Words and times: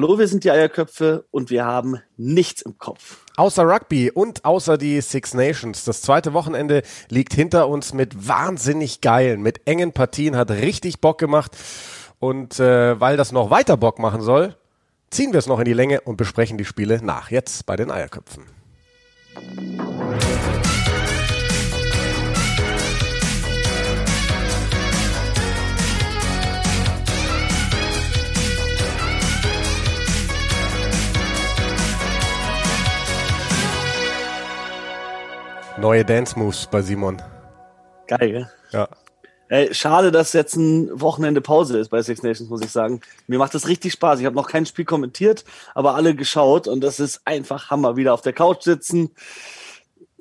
Hallo, 0.00 0.16
wir 0.16 0.28
sind 0.28 0.44
die 0.44 0.52
Eierköpfe 0.52 1.24
und 1.32 1.50
wir 1.50 1.64
haben 1.64 2.00
nichts 2.16 2.62
im 2.62 2.78
Kopf. 2.78 3.24
Außer 3.34 3.64
Rugby 3.64 4.12
und 4.12 4.44
außer 4.44 4.78
die 4.78 5.00
Six 5.00 5.34
Nations. 5.34 5.82
Das 5.82 6.02
zweite 6.02 6.34
Wochenende 6.34 6.82
liegt 7.08 7.34
hinter 7.34 7.68
uns 7.68 7.92
mit 7.92 8.28
wahnsinnig 8.28 9.00
geilen, 9.00 9.42
mit 9.42 9.66
engen 9.66 9.90
Partien, 9.90 10.36
hat 10.36 10.52
richtig 10.52 11.00
Bock 11.00 11.18
gemacht. 11.18 11.56
Und 12.20 12.60
äh, 12.60 13.00
weil 13.00 13.16
das 13.16 13.32
noch 13.32 13.50
weiter 13.50 13.76
Bock 13.76 13.98
machen 13.98 14.20
soll, 14.20 14.54
ziehen 15.10 15.32
wir 15.32 15.40
es 15.40 15.48
noch 15.48 15.58
in 15.58 15.64
die 15.64 15.72
Länge 15.72 16.00
und 16.02 16.16
besprechen 16.16 16.58
die 16.58 16.64
Spiele 16.64 17.02
nach. 17.02 17.32
Jetzt 17.32 17.66
bei 17.66 17.74
den 17.74 17.90
Eierköpfen. 17.90 18.44
Neue 35.80 36.04
Dance 36.04 36.36
Moves 36.36 36.66
bei 36.66 36.82
Simon. 36.82 37.22
Geil, 38.08 38.32
gell? 38.32 38.50
Ja. 38.72 38.88
Ey, 39.48 39.72
schade, 39.72 40.10
dass 40.10 40.32
jetzt 40.32 40.56
ein 40.56 40.90
Wochenende 41.00 41.40
Pause 41.40 41.78
ist 41.78 41.88
bei 41.88 42.02
Six 42.02 42.24
Nations, 42.24 42.50
muss 42.50 42.62
ich 42.62 42.70
sagen. 42.70 43.00
Mir 43.28 43.38
macht 43.38 43.54
das 43.54 43.68
richtig 43.68 43.92
Spaß. 43.92 44.18
Ich 44.18 44.26
habe 44.26 44.34
noch 44.34 44.48
kein 44.48 44.66
Spiel 44.66 44.84
kommentiert, 44.84 45.44
aber 45.74 45.94
alle 45.94 46.16
geschaut 46.16 46.66
und 46.66 46.80
das 46.80 46.98
ist 46.98 47.20
einfach 47.24 47.70
Hammer. 47.70 47.96
Wieder 47.96 48.12
auf 48.12 48.22
der 48.22 48.32
Couch 48.32 48.62
sitzen, 48.62 49.10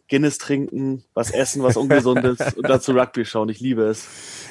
Guinness 0.08 0.38
trinken, 0.38 1.04
was 1.16 1.32
essen, 1.32 1.64
was 1.64 1.76
Ungesundes 1.76 2.38
und 2.56 2.70
dazu 2.70 2.92
Rugby 2.92 3.26
schauen. 3.26 3.50
Ich 3.50 3.60
liebe 3.60 3.82
es. 3.84 4.06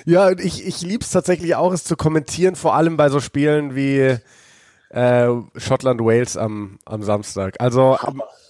Ja, 0.06 0.32
ich, 0.32 0.66
ich 0.66 0.82
liebe 0.82 1.04
es 1.04 1.10
tatsächlich 1.10 1.54
auch, 1.54 1.72
es 1.72 1.84
zu 1.84 1.96
kommentieren, 1.96 2.56
vor 2.56 2.74
allem 2.74 2.96
bei 2.96 3.10
so 3.10 3.20
Spielen 3.20 3.76
wie 3.76 4.18
äh, 4.90 5.28
Schottland-Wales 5.56 6.36
am, 6.36 6.78
am 6.84 7.02
Samstag. 7.02 7.56
Also 7.58 7.96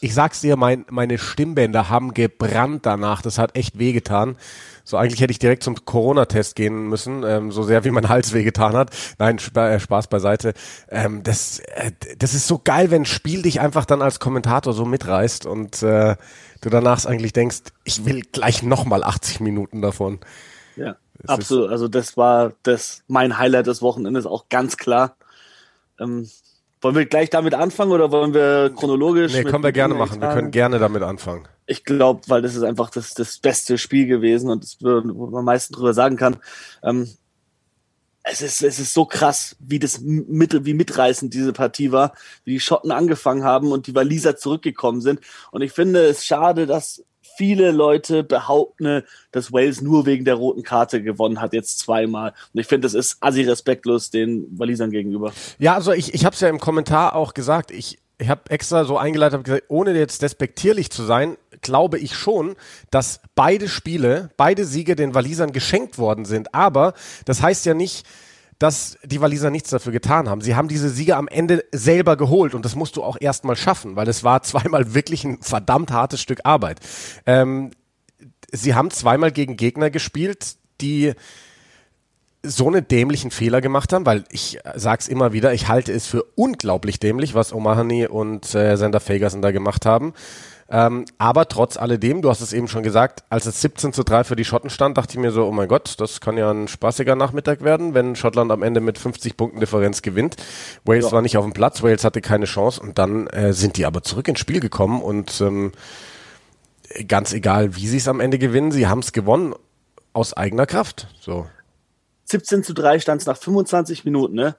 ich 0.00 0.14
sag's 0.14 0.40
dir, 0.40 0.56
mein, 0.56 0.84
meine 0.90 1.18
Stimmbänder 1.18 1.88
haben 1.88 2.14
gebrannt 2.14 2.84
danach. 2.84 3.22
Das 3.22 3.38
hat 3.38 3.56
echt 3.56 3.78
wehgetan. 3.78 4.36
So 4.84 4.96
eigentlich 4.96 5.20
hätte 5.20 5.32
ich 5.32 5.38
direkt 5.38 5.64
zum 5.64 5.84
Corona-Test 5.84 6.54
gehen 6.54 6.88
müssen, 6.88 7.24
ähm, 7.24 7.50
so 7.50 7.62
sehr 7.62 7.84
wie 7.84 7.90
mein 7.90 8.08
Hals 8.08 8.32
wehgetan 8.32 8.74
hat. 8.74 8.90
Nein, 9.18 9.38
Sp 9.42 9.56
äh, 9.58 9.80
Spaß 9.80 10.06
beiseite. 10.06 10.54
Ähm, 10.88 11.22
das, 11.24 11.58
äh, 11.58 11.90
das 12.18 12.34
ist 12.34 12.46
so 12.46 12.60
geil, 12.62 12.90
wenn 12.90 13.02
ein 13.02 13.06
Spiel 13.06 13.42
dich 13.42 13.60
einfach 13.60 13.84
dann 13.84 14.02
als 14.02 14.20
Kommentator 14.20 14.72
so 14.72 14.84
mitreißt 14.84 15.46
und 15.46 15.82
äh, 15.82 16.16
du 16.60 16.70
danach 16.70 17.04
eigentlich 17.04 17.32
denkst, 17.32 17.62
ich 17.84 18.04
will 18.04 18.22
gleich 18.30 18.62
nochmal 18.62 19.02
80 19.02 19.40
Minuten 19.40 19.82
davon. 19.82 20.20
Ja, 20.76 20.96
das 21.20 21.30
absolut. 21.30 21.70
Also 21.70 21.88
das 21.88 22.16
war 22.16 22.52
das 22.62 23.02
mein 23.08 23.38
Highlight 23.38 23.66
des 23.66 23.82
Wochenendes 23.82 24.26
auch 24.26 24.48
ganz 24.48 24.76
klar. 24.76 25.16
Ähm, 26.00 26.28
wollen 26.80 26.94
wir 26.94 27.06
gleich 27.06 27.30
damit 27.30 27.54
anfangen 27.54 27.92
oder 27.92 28.12
wollen 28.12 28.34
wir 28.34 28.70
chronologisch? 28.76 29.32
Nee, 29.32 29.44
können 29.44 29.64
wir 29.64 29.72
gerne 29.72 29.94
machen. 29.94 30.20
Wir 30.20 30.28
können 30.28 30.50
gerne 30.50 30.78
damit 30.78 31.02
anfangen. 31.02 31.48
Ich 31.66 31.84
glaube, 31.84 32.22
weil 32.28 32.42
das 32.42 32.54
ist 32.54 32.62
einfach 32.62 32.90
das, 32.90 33.14
das 33.14 33.38
beste 33.38 33.78
Spiel 33.78 34.06
gewesen 34.06 34.50
und 34.50 34.62
das, 34.62 34.76
wo 34.80 35.00
man 35.00 35.40
am 35.40 35.44
meisten 35.44 35.74
drüber 35.74 35.94
sagen 35.94 36.16
kann. 36.16 36.36
Ähm, 36.82 37.08
es 38.28 38.42
ist, 38.42 38.62
es 38.62 38.78
ist 38.78 38.92
so 38.92 39.04
krass, 39.04 39.56
wie 39.60 39.78
das 39.78 40.00
mittel, 40.00 40.64
wie 40.64 40.74
mitreißend 40.74 41.32
diese 41.32 41.52
Partie 41.52 41.92
war, 41.92 42.12
wie 42.44 42.54
die 42.54 42.60
Schotten 42.60 42.90
angefangen 42.90 43.44
haben 43.44 43.70
und 43.70 43.86
die 43.86 43.94
Waliser 43.94 44.36
zurückgekommen 44.36 45.00
sind. 45.00 45.20
Und 45.52 45.62
ich 45.62 45.72
finde 45.72 46.06
es 46.06 46.26
schade, 46.26 46.66
dass 46.66 47.04
viele 47.36 47.70
Leute 47.70 48.22
behaupten, 48.22 49.02
dass 49.32 49.52
Wales 49.52 49.80
nur 49.80 50.06
wegen 50.06 50.24
der 50.24 50.34
roten 50.34 50.62
Karte 50.62 51.02
gewonnen 51.02 51.40
hat, 51.40 51.52
jetzt 51.52 51.78
zweimal. 51.78 52.32
Und 52.52 52.60
ich 52.60 52.66
finde, 52.66 52.86
das 52.86 52.94
ist 52.94 53.18
assi 53.20 53.42
respektlos 53.42 54.10
den 54.10 54.46
Walisern 54.58 54.90
gegenüber. 54.90 55.32
Ja, 55.58 55.74
also 55.74 55.92
ich, 55.92 56.14
ich 56.14 56.24
habe 56.24 56.34
es 56.34 56.40
ja 56.40 56.48
im 56.48 56.60
Kommentar 56.60 57.14
auch 57.14 57.34
gesagt. 57.34 57.70
Ich, 57.70 57.98
ich 58.18 58.28
habe 58.28 58.50
extra 58.50 58.84
so 58.84 58.96
eingeleitet, 58.98 59.34
habe 59.34 59.42
gesagt, 59.44 59.64
ohne 59.68 59.92
jetzt 59.92 60.22
despektierlich 60.22 60.90
zu 60.90 61.02
sein, 61.02 61.36
glaube 61.60 61.98
ich 61.98 62.14
schon, 62.14 62.56
dass 62.90 63.20
beide 63.34 63.68
Spiele, 63.68 64.30
beide 64.36 64.64
Siege 64.64 64.96
den 64.96 65.14
Walisern 65.14 65.52
geschenkt 65.52 65.98
worden 65.98 66.24
sind. 66.24 66.54
Aber 66.54 66.94
das 67.24 67.42
heißt 67.42 67.66
ja 67.66 67.74
nicht, 67.74 68.06
dass 68.58 68.96
die 69.04 69.20
Waliser 69.20 69.50
nichts 69.50 69.70
dafür 69.70 69.92
getan 69.92 70.28
haben. 70.28 70.40
Sie 70.40 70.54
haben 70.54 70.68
diese 70.68 70.88
Siege 70.88 71.16
am 71.16 71.28
Ende 71.28 71.64
selber 71.72 72.16
geholt 72.16 72.54
und 72.54 72.64
das 72.64 72.74
musst 72.74 72.96
du 72.96 73.02
auch 73.02 73.16
erstmal 73.20 73.56
schaffen, 73.56 73.96
weil 73.96 74.08
es 74.08 74.24
war 74.24 74.42
zweimal 74.44 74.94
wirklich 74.94 75.24
ein 75.24 75.38
verdammt 75.42 75.90
hartes 75.90 76.20
Stück 76.20 76.40
Arbeit. 76.44 76.80
Ähm, 77.26 77.72
sie 78.52 78.74
haben 78.74 78.90
zweimal 78.90 79.32
gegen 79.32 79.56
Gegner 79.56 79.90
gespielt, 79.90 80.56
die 80.80 81.12
so 82.42 82.68
einen 82.68 82.86
dämlichen 82.86 83.30
Fehler 83.30 83.60
gemacht 83.60 83.92
haben, 83.92 84.06
weil 84.06 84.24
ich 84.30 84.58
sag's 84.76 85.08
immer 85.08 85.32
wieder, 85.32 85.52
ich 85.52 85.68
halte 85.68 85.92
es 85.92 86.06
für 86.06 86.22
unglaublich 86.36 87.00
dämlich, 87.00 87.34
was 87.34 87.52
O'Mahony 87.52 88.06
und 88.06 88.54
äh, 88.54 88.76
Sander 88.76 89.00
Fagerson 89.00 89.42
da 89.42 89.50
gemacht 89.50 89.84
haben. 89.84 90.14
Ähm, 90.68 91.04
aber 91.18 91.48
trotz 91.48 91.76
alledem, 91.76 92.22
du 92.22 92.28
hast 92.28 92.40
es 92.40 92.52
eben 92.52 92.66
schon 92.66 92.82
gesagt, 92.82 93.22
als 93.30 93.46
es 93.46 93.60
17 93.60 93.92
zu 93.92 94.02
3 94.02 94.24
für 94.24 94.34
die 94.34 94.44
Schotten 94.44 94.68
stand, 94.68 94.98
dachte 94.98 95.12
ich 95.12 95.20
mir 95.20 95.30
so, 95.30 95.46
oh 95.46 95.52
mein 95.52 95.68
Gott, 95.68 95.94
das 95.98 96.20
kann 96.20 96.36
ja 96.36 96.50
ein 96.50 96.66
spaßiger 96.66 97.14
Nachmittag 97.14 97.62
werden, 97.62 97.94
wenn 97.94 98.16
Schottland 98.16 98.50
am 98.50 98.64
Ende 98.64 98.80
mit 98.80 98.98
50 98.98 99.36
Punkten 99.36 99.60
Differenz 99.60 100.02
gewinnt. 100.02 100.36
Wales 100.84 101.06
ja. 101.06 101.12
war 101.12 101.22
nicht 101.22 101.36
auf 101.36 101.44
dem 101.44 101.52
Platz, 101.52 101.82
Wales 101.84 102.02
hatte 102.02 102.20
keine 102.20 102.46
Chance 102.46 102.80
und 102.80 102.98
dann 102.98 103.28
äh, 103.28 103.52
sind 103.52 103.76
die 103.76 103.86
aber 103.86 104.02
zurück 104.02 104.26
ins 104.26 104.40
Spiel 104.40 104.58
gekommen 104.58 105.02
und 105.02 105.40
ähm, 105.40 105.70
ganz 107.06 107.32
egal, 107.32 107.76
wie 107.76 107.86
sie 107.86 107.98
es 107.98 108.08
am 108.08 108.18
Ende 108.18 108.38
gewinnen, 108.38 108.72
sie 108.72 108.88
haben 108.88 109.00
es 109.00 109.12
gewonnen 109.12 109.54
aus 110.12 110.32
eigener 110.32 110.66
Kraft. 110.66 111.08
So. 111.20 111.46
17 112.24 112.64
zu 112.64 112.74
3 112.74 112.98
stand 112.98 113.20
es 113.20 113.26
nach 113.26 113.36
25 113.36 114.04
Minuten, 114.04 114.34
ne? 114.34 114.56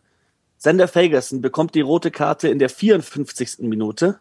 Sender 0.60 0.88
Fagerson 0.88 1.42
bekommt 1.42 1.76
die 1.76 1.82
rote 1.82 2.12
Karte 2.12 2.48
in 2.48 2.58
der 2.58 2.70
54. 2.70 3.60
Minute 3.60 4.20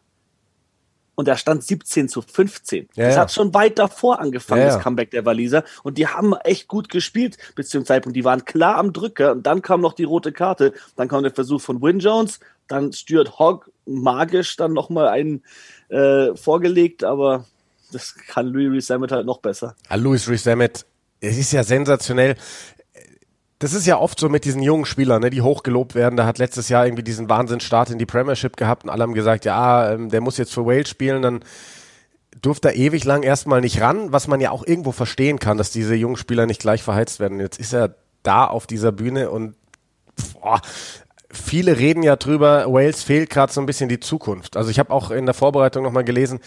und 1.17 1.27
da 1.27 1.37
stand 1.37 1.65
17 1.65 2.09
zu 2.09 2.23
15. 2.23 2.89
Ja, 2.95 3.07
das 3.07 3.15
ja. 3.15 3.21
hat 3.23 3.33
schon 3.33 3.53
weit 3.55 3.79
davor 3.79 4.21
angefangen, 4.21 4.61
ja, 4.61 4.69
das 4.69 4.79
Comeback 4.81 5.11
der 5.11 5.25
Waliser. 5.25 5.65
Und 5.83 5.99
die 5.99 6.07
haben 6.07 6.35
echt 6.45 6.69
gut 6.69 6.89
gespielt 6.89 7.39
bis 7.57 7.71
zum 7.71 7.85
Zeitpunkt. 7.85 8.15
Die 8.17 8.25
waren 8.25 8.45
klar 8.45 8.77
am 8.77 8.93
Drücker 8.93 9.33
und 9.33 9.45
dann 9.47 9.63
kam 9.63 9.81
noch 9.81 9.95
die 9.95 10.05
rote 10.05 10.31
Karte. 10.31 10.73
Dann 10.95 11.09
kam 11.09 11.23
der 11.23 11.33
Versuch 11.33 11.61
von 11.61 11.83
Win 11.83 11.99
Jones, 11.99 12.39
dann 12.69 12.93
Stuart 12.93 13.39
Hogg 13.39 13.71
magisch 13.87 14.57
dann 14.57 14.73
nochmal 14.73 15.09
einen 15.09 15.43
äh, 15.89 16.37
vorgelegt, 16.37 17.03
aber 17.03 17.47
das 17.93 18.15
kann 18.15 18.47
Louis 18.49 18.91
Rees 18.91 18.91
halt 18.91 19.27
noch 19.27 19.39
besser. 19.39 19.75
Ja, 19.89 19.97
Louis 19.97 20.29
Rees 20.29 20.47
es 21.19 21.39
ist 21.39 21.53
ja 21.53 21.65
sensationell 21.65 22.37
das 23.59 23.73
ist 23.73 23.87
ja 23.87 23.99
oft 23.99 24.21
so 24.21 24.29
mit 24.29 24.45
diesen 24.45 24.63
jungen 24.63 24.85
Spielern, 24.85 25.23
ne, 25.23 25.31
die 25.31 25.41
hochgelobt 25.41 25.95
werden. 25.95 26.17
Da 26.17 26.27
hat 26.27 26.39
letztes 26.39 26.69
Jahr 26.69 26.87
irgendwie 26.87 27.03
diesen 27.03 27.29
Wahnsinnsstart 27.29 27.91
in 27.91 27.99
die 27.99 28.07
Premiership 28.07 28.57
gehabt 28.57 28.85
und 28.85 28.91
alle 28.91 29.03
haben 29.03 29.15
gesagt, 29.15 29.45
ja, 29.45 29.93
ähm, 29.93 30.11
der 30.11 30.21
muss 30.21 30.37
jetzt 30.37 30.53
für 30.53 30.67
Wales 30.67 30.89
spielen, 30.89 31.23
dann 31.23 31.41
durfte 32.43 32.69
er 32.69 32.77
ewig 32.77 33.05
lang 33.05 33.23
erstmal 33.23 33.63
nicht 33.63 33.81
ran, 33.81 34.13
was 34.13 34.29
man 34.29 34.41
ja 34.41 34.51
auch 34.51 34.67
irgendwo 34.67 34.93
verstehen 34.93 35.39
kann, 35.39 35.57
dass 35.57 35.71
diese 35.71 35.95
jungen 35.95 36.17
Spieler 36.17 36.45
nicht 36.45 36.61
gleich 36.61 36.83
verheizt 36.83 37.19
werden. 37.19 37.41
Jetzt 37.41 37.59
ist 37.59 37.73
er 37.73 37.95
da 38.23 38.47
auf 38.47 38.67
dieser 38.67 38.93
Bühne 38.93 39.31
und 39.31 39.55
boah, 40.35 40.61
viele 41.31 41.79
reden 41.79 42.03
ja 42.03 42.17
drüber, 42.17 42.71
Wales 42.71 43.03
fehlt 43.03 43.31
gerade 43.31 43.53
so 43.53 43.61
ein 43.61 43.67
bisschen 43.67 43.89
die 43.89 44.01
Zukunft. 44.01 44.57
Also 44.59 44.71
ich 44.71 44.79
habe 44.79 44.93
auch 44.93 45.11
in 45.11 45.25
der 45.25 45.35
Vorbereitung 45.35 45.83
nochmal 45.83 46.05
gelesen, 46.05 46.41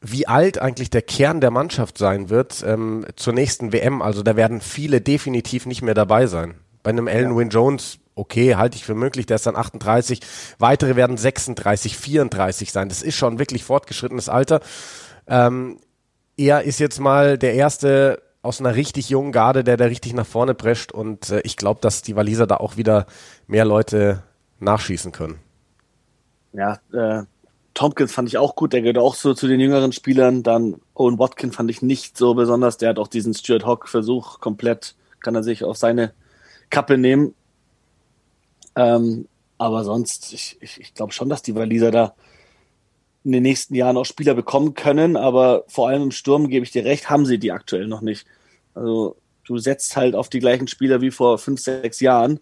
wie 0.00 0.26
alt 0.26 0.58
eigentlich 0.58 0.90
der 0.90 1.02
Kern 1.02 1.40
der 1.40 1.50
Mannschaft 1.50 1.98
sein 1.98 2.30
wird 2.30 2.62
ähm, 2.66 3.04
zur 3.16 3.32
nächsten 3.32 3.72
WM. 3.72 4.02
Also 4.02 4.22
da 4.22 4.36
werden 4.36 4.60
viele 4.60 5.00
definitiv 5.00 5.66
nicht 5.66 5.82
mehr 5.82 5.94
dabei 5.94 6.26
sein. 6.26 6.54
Bei 6.82 6.90
einem 6.90 7.08
Alan 7.08 7.32
ja. 7.32 7.36
Wynne 7.36 7.50
Jones, 7.50 7.98
okay, 8.14 8.54
halte 8.54 8.76
ich 8.76 8.84
für 8.84 8.94
möglich, 8.94 9.26
der 9.26 9.36
ist 9.36 9.46
dann 9.46 9.56
38. 9.56 10.20
Weitere 10.58 10.96
werden 10.96 11.16
36, 11.16 11.96
34 11.96 12.72
sein. 12.72 12.88
Das 12.88 13.02
ist 13.02 13.16
schon 13.16 13.38
wirklich 13.38 13.64
fortgeschrittenes 13.64 14.28
Alter. 14.28 14.60
Ähm, 15.26 15.78
er 16.36 16.62
ist 16.62 16.78
jetzt 16.78 17.00
mal 17.00 17.36
der 17.36 17.54
erste 17.54 18.22
aus 18.42 18.60
einer 18.60 18.76
richtig 18.76 19.10
jungen 19.10 19.32
Garde, 19.32 19.64
der 19.64 19.76
da 19.76 19.86
richtig 19.86 20.14
nach 20.14 20.26
vorne 20.26 20.54
prescht 20.54 20.92
und 20.92 21.30
äh, 21.30 21.40
ich 21.40 21.56
glaube, 21.56 21.80
dass 21.80 22.02
die 22.02 22.14
Waliser 22.14 22.46
da 22.46 22.58
auch 22.58 22.76
wieder 22.76 23.06
mehr 23.48 23.64
Leute 23.64 24.22
nachschießen 24.60 25.10
können. 25.10 25.40
Ja, 26.52 26.78
äh, 26.92 27.24
Tompkins 27.78 28.10
fand 28.12 28.28
ich 28.28 28.38
auch 28.38 28.56
gut, 28.56 28.72
der 28.72 28.80
gehört 28.80 28.98
auch 28.98 29.14
so 29.14 29.34
zu 29.34 29.46
den 29.46 29.60
jüngeren 29.60 29.92
Spielern. 29.92 30.42
Dann 30.42 30.80
Owen 30.94 31.20
Watkin 31.20 31.52
fand 31.52 31.70
ich 31.70 31.80
nicht 31.80 32.18
so 32.18 32.34
besonders. 32.34 32.76
Der 32.76 32.88
hat 32.88 32.98
auch 32.98 33.06
diesen 33.06 33.34
Stuart 33.34 33.64
Hawk-Versuch 33.64 34.40
komplett, 34.40 34.96
kann 35.20 35.36
er 35.36 35.44
sich 35.44 35.62
auf 35.62 35.76
seine 35.76 36.12
Kappe 36.70 36.98
nehmen. 36.98 37.36
Ähm, 38.74 39.28
aber 39.58 39.84
sonst, 39.84 40.32
ich, 40.32 40.56
ich, 40.60 40.80
ich 40.80 40.92
glaube 40.92 41.12
schon, 41.12 41.28
dass 41.28 41.42
die 41.42 41.54
Waliser 41.54 41.92
da 41.92 42.16
in 43.22 43.30
den 43.30 43.44
nächsten 43.44 43.76
Jahren 43.76 43.96
auch 43.96 44.06
Spieler 44.06 44.34
bekommen 44.34 44.74
können, 44.74 45.16
aber 45.16 45.62
vor 45.68 45.86
allem 45.86 46.02
im 46.02 46.10
Sturm 46.10 46.48
gebe 46.48 46.64
ich 46.64 46.72
dir 46.72 46.84
recht, 46.84 47.08
haben 47.10 47.26
sie 47.26 47.38
die 47.38 47.52
aktuell 47.52 47.86
noch 47.86 48.00
nicht. 48.00 48.26
Also 48.74 49.14
du 49.44 49.56
setzt 49.58 49.96
halt 49.96 50.16
auf 50.16 50.28
die 50.28 50.40
gleichen 50.40 50.66
Spieler 50.66 51.00
wie 51.00 51.12
vor 51.12 51.38
fünf, 51.38 51.60
sechs 51.60 52.00
Jahren 52.00 52.40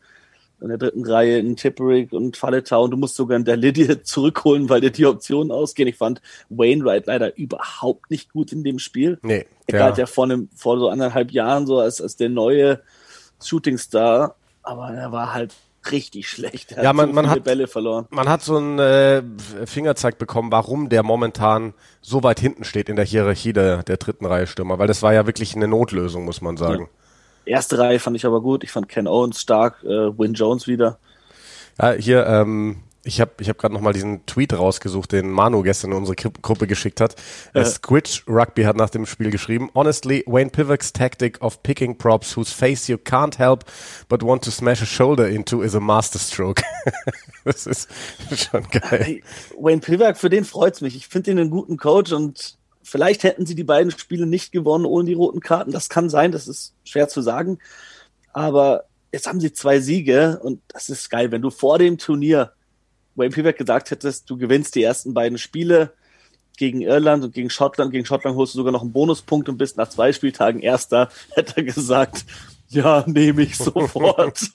in 0.60 0.68
der 0.68 0.78
dritten 0.78 1.06
Reihe 1.06 1.38
in 1.38 1.56
Tipperick 1.56 2.12
und 2.12 2.36
Falleta 2.36 2.76
und 2.76 2.90
du 2.90 2.96
musst 2.96 3.16
sogar 3.16 3.36
in 3.36 3.44
der 3.44 3.56
Lydia 3.56 4.02
zurückholen, 4.04 4.68
weil 4.68 4.80
dir 4.80 4.90
die 4.90 5.06
Optionen 5.06 5.50
ausgehen. 5.50 5.88
Ich 5.88 5.96
fand 5.96 6.22
Wainwright 6.48 7.06
leider 7.06 7.36
überhaupt 7.36 8.10
nicht 8.10 8.32
gut 8.32 8.52
in 8.52 8.64
dem 8.64 8.78
Spiel. 8.78 9.18
Nee. 9.22 9.46
Er 9.66 9.78
galt 9.78 9.98
ja 9.98 10.06
vor, 10.06 10.24
einem, 10.24 10.48
vor 10.54 10.78
so 10.78 10.88
anderthalb 10.88 11.30
Jahren 11.32 11.66
so 11.66 11.78
als, 11.80 12.00
als 12.00 12.16
der 12.16 12.28
neue 12.28 12.80
Shootingstar, 13.44 14.36
aber 14.62 14.90
er 14.90 15.12
war 15.12 15.34
halt 15.34 15.54
richtig 15.90 16.28
schlecht. 16.28 16.72
Er 16.72 16.84
ja, 16.84 16.92
man, 16.92 17.08
so 17.08 17.14
man 17.14 17.30
hat 17.30 17.44
Bälle 17.44 17.66
verloren. 17.66 18.06
Man 18.10 18.28
hat 18.28 18.42
so 18.42 18.56
einen 18.56 18.78
äh, 18.78 19.22
Fingerzeig 19.66 20.18
bekommen, 20.18 20.50
warum 20.50 20.88
der 20.88 21.02
momentan 21.02 21.74
so 22.00 22.22
weit 22.22 22.40
hinten 22.40 22.64
steht 22.64 22.88
in 22.88 22.96
der 22.96 23.04
Hierarchie 23.04 23.52
der, 23.52 23.82
der 23.82 23.96
dritten 23.96 24.26
Reihe 24.26 24.46
Stürmer, 24.46 24.78
weil 24.78 24.88
das 24.88 25.02
war 25.02 25.12
ja 25.12 25.26
wirklich 25.26 25.54
eine 25.54 25.68
Notlösung, 25.68 26.24
muss 26.24 26.40
man 26.40 26.56
sagen. 26.56 26.82
Ja. 26.82 27.05
Erste 27.46 27.78
Reihe 27.78 27.98
fand 27.98 28.16
ich 28.16 28.26
aber 28.26 28.42
gut. 28.42 28.64
Ich 28.64 28.72
fand 28.72 28.88
Ken 28.88 29.06
Owens 29.06 29.40
stark, 29.40 29.82
äh, 29.84 30.18
Win 30.18 30.34
Jones 30.34 30.66
wieder. 30.66 30.98
Ja, 31.80 31.92
hier 31.92 32.26
ähm, 32.26 32.82
ich 33.06 33.20
habe 33.20 33.30
ich 33.38 33.48
hab 33.48 33.58
gerade 33.58 33.72
nochmal 33.72 33.92
diesen 33.92 34.26
Tweet 34.26 34.52
rausgesucht, 34.52 35.12
den 35.12 35.30
Manu 35.30 35.62
gestern 35.62 35.92
in 35.92 35.98
unsere 35.98 36.16
Gruppe 36.16 36.66
geschickt 36.66 37.00
hat. 37.00 37.14
Äh. 37.54 37.64
Squitch 37.64 38.24
Rugby 38.28 38.64
hat 38.64 38.76
nach 38.76 38.90
dem 38.90 39.06
Spiel 39.06 39.30
geschrieben, 39.30 39.70
Honestly, 39.74 40.24
Wayne 40.26 40.50
Pivak's 40.50 40.92
tactic 40.92 41.40
of 41.40 41.62
picking 41.62 41.96
props 41.96 42.36
whose 42.36 42.52
face 42.52 42.88
you 42.88 42.96
can't 42.96 43.38
help 43.38 43.64
but 44.08 44.22
want 44.22 44.42
to 44.44 44.50
smash 44.50 44.82
a 44.82 44.86
shoulder 44.86 45.28
into 45.28 45.62
is 45.62 45.74
a 45.74 45.80
masterstroke. 45.80 46.62
das 47.44 47.66
ist 47.66 47.88
schon 48.34 48.64
geil. 48.70 49.04
Hey, 49.04 49.22
Wayne 49.56 49.80
Pivak, 49.80 50.18
für 50.18 50.28
den 50.28 50.44
freut's 50.44 50.80
mich. 50.80 50.96
Ich 50.96 51.06
finde 51.06 51.30
ihn 51.30 51.38
einen 51.38 51.50
guten 51.50 51.76
Coach 51.76 52.12
und 52.12 52.58
vielleicht 52.86 53.24
hätten 53.24 53.46
sie 53.46 53.56
die 53.56 53.64
beiden 53.64 53.90
Spiele 53.90 54.26
nicht 54.26 54.52
gewonnen 54.52 54.86
ohne 54.86 55.06
die 55.06 55.14
roten 55.14 55.40
Karten. 55.40 55.72
Das 55.72 55.88
kann 55.88 56.08
sein, 56.08 56.30
das 56.30 56.46
ist 56.46 56.72
schwer 56.84 57.08
zu 57.08 57.20
sagen. 57.20 57.58
Aber 58.32 58.84
jetzt 59.12 59.26
haben 59.26 59.40
sie 59.40 59.52
zwei 59.52 59.80
Siege 59.80 60.38
und 60.42 60.62
das 60.68 60.88
ist 60.88 61.10
geil, 61.10 61.32
wenn 61.32 61.42
du 61.42 61.50
vor 61.50 61.78
dem 61.78 61.98
Turnier 61.98 62.52
Wayne 63.16 63.34
Pivac 63.34 63.56
gesagt 63.56 63.90
hättest, 63.90 64.30
du 64.30 64.36
gewinnst 64.36 64.74
die 64.74 64.82
ersten 64.82 65.14
beiden 65.14 65.38
Spiele 65.38 65.92
gegen 66.58 66.80
Irland 66.80 67.24
und 67.24 67.34
gegen 67.34 67.50
Schottland. 67.50 67.90
Gegen 67.90 68.06
Schottland 68.06 68.36
holst 68.36 68.54
du 68.54 68.58
sogar 68.58 68.72
noch 68.72 68.82
einen 68.82 68.92
Bonuspunkt 68.92 69.48
und 69.48 69.58
bist 69.58 69.76
nach 69.76 69.88
zwei 69.88 70.12
Spieltagen 70.12 70.60
Erster, 70.60 71.08
hätte 71.34 71.54
er 71.56 71.62
gesagt, 71.64 72.24
ja, 72.68 73.04
nehme 73.06 73.42
ich 73.42 73.56
sofort. 73.56 74.50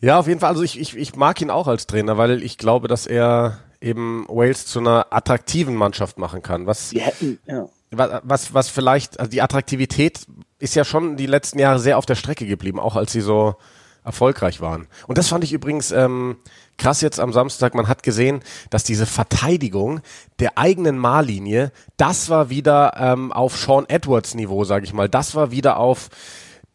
ja, 0.00 0.18
auf 0.18 0.26
jeden 0.26 0.40
Fall. 0.40 0.50
Also 0.50 0.62
ich, 0.62 0.80
ich, 0.80 0.96
ich 0.96 1.14
mag 1.14 1.40
ihn 1.40 1.50
auch 1.50 1.68
als 1.68 1.86
Trainer, 1.86 2.18
weil 2.18 2.42
ich 2.42 2.58
glaube, 2.58 2.88
dass 2.88 3.06
er 3.06 3.60
eben 3.80 4.26
Wales 4.28 4.66
zu 4.66 4.80
einer 4.80 5.06
attraktiven 5.10 5.74
Mannschaft 5.74 6.18
machen 6.18 6.42
kann. 6.42 6.66
Was, 6.66 6.90
Sie 6.90 7.00
hätten, 7.00 7.38
ja. 7.46 7.68
was, 7.90 8.20
was, 8.24 8.54
was 8.54 8.68
vielleicht, 8.68 9.20
also 9.20 9.30
die 9.30 9.42
Attraktivität 9.42 10.26
ist 10.58 10.74
ja 10.74 10.84
schon 10.84 11.16
die 11.16 11.26
letzten 11.26 11.58
Jahre 11.58 11.78
sehr 11.78 11.98
auf 11.98 12.06
der 12.06 12.14
Strecke 12.14 12.46
geblieben, 12.46 12.80
auch 12.80 12.96
als 12.96 13.12
sie 13.12 13.20
so 13.20 13.56
erfolgreich 14.04 14.60
waren. 14.60 14.86
Und 15.08 15.18
das 15.18 15.28
fand 15.28 15.42
ich 15.42 15.52
übrigens 15.52 15.90
ähm, 15.90 16.36
krass 16.78 17.00
jetzt 17.00 17.18
am 17.18 17.32
Samstag. 17.32 17.74
Man 17.74 17.88
hat 17.88 18.04
gesehen, 18.04 18.40
dass 18.70 18.84
diese 18.84 19.04
Verteidigung 19.04 20.00
der 20.38 20.56
eigenen 20.56 20.96
Mahllinie, 20.96 21.72
das 21.96 22.30
war 22.30 22.48
wieder 22.48 22.94
ähm, 22.96 23.32
auf 23.32 23.56
Sean 23.56 23.84
Edwards 23.88 24.34
Niveau, 24.34 24.64
sage 24.64 24.84
ich 24.84 24.92
mal. 24.92 25.08
Das 25.08 25.34
war 25.34 25.50
wieder 25.50 25.78
auf 25.78 26.08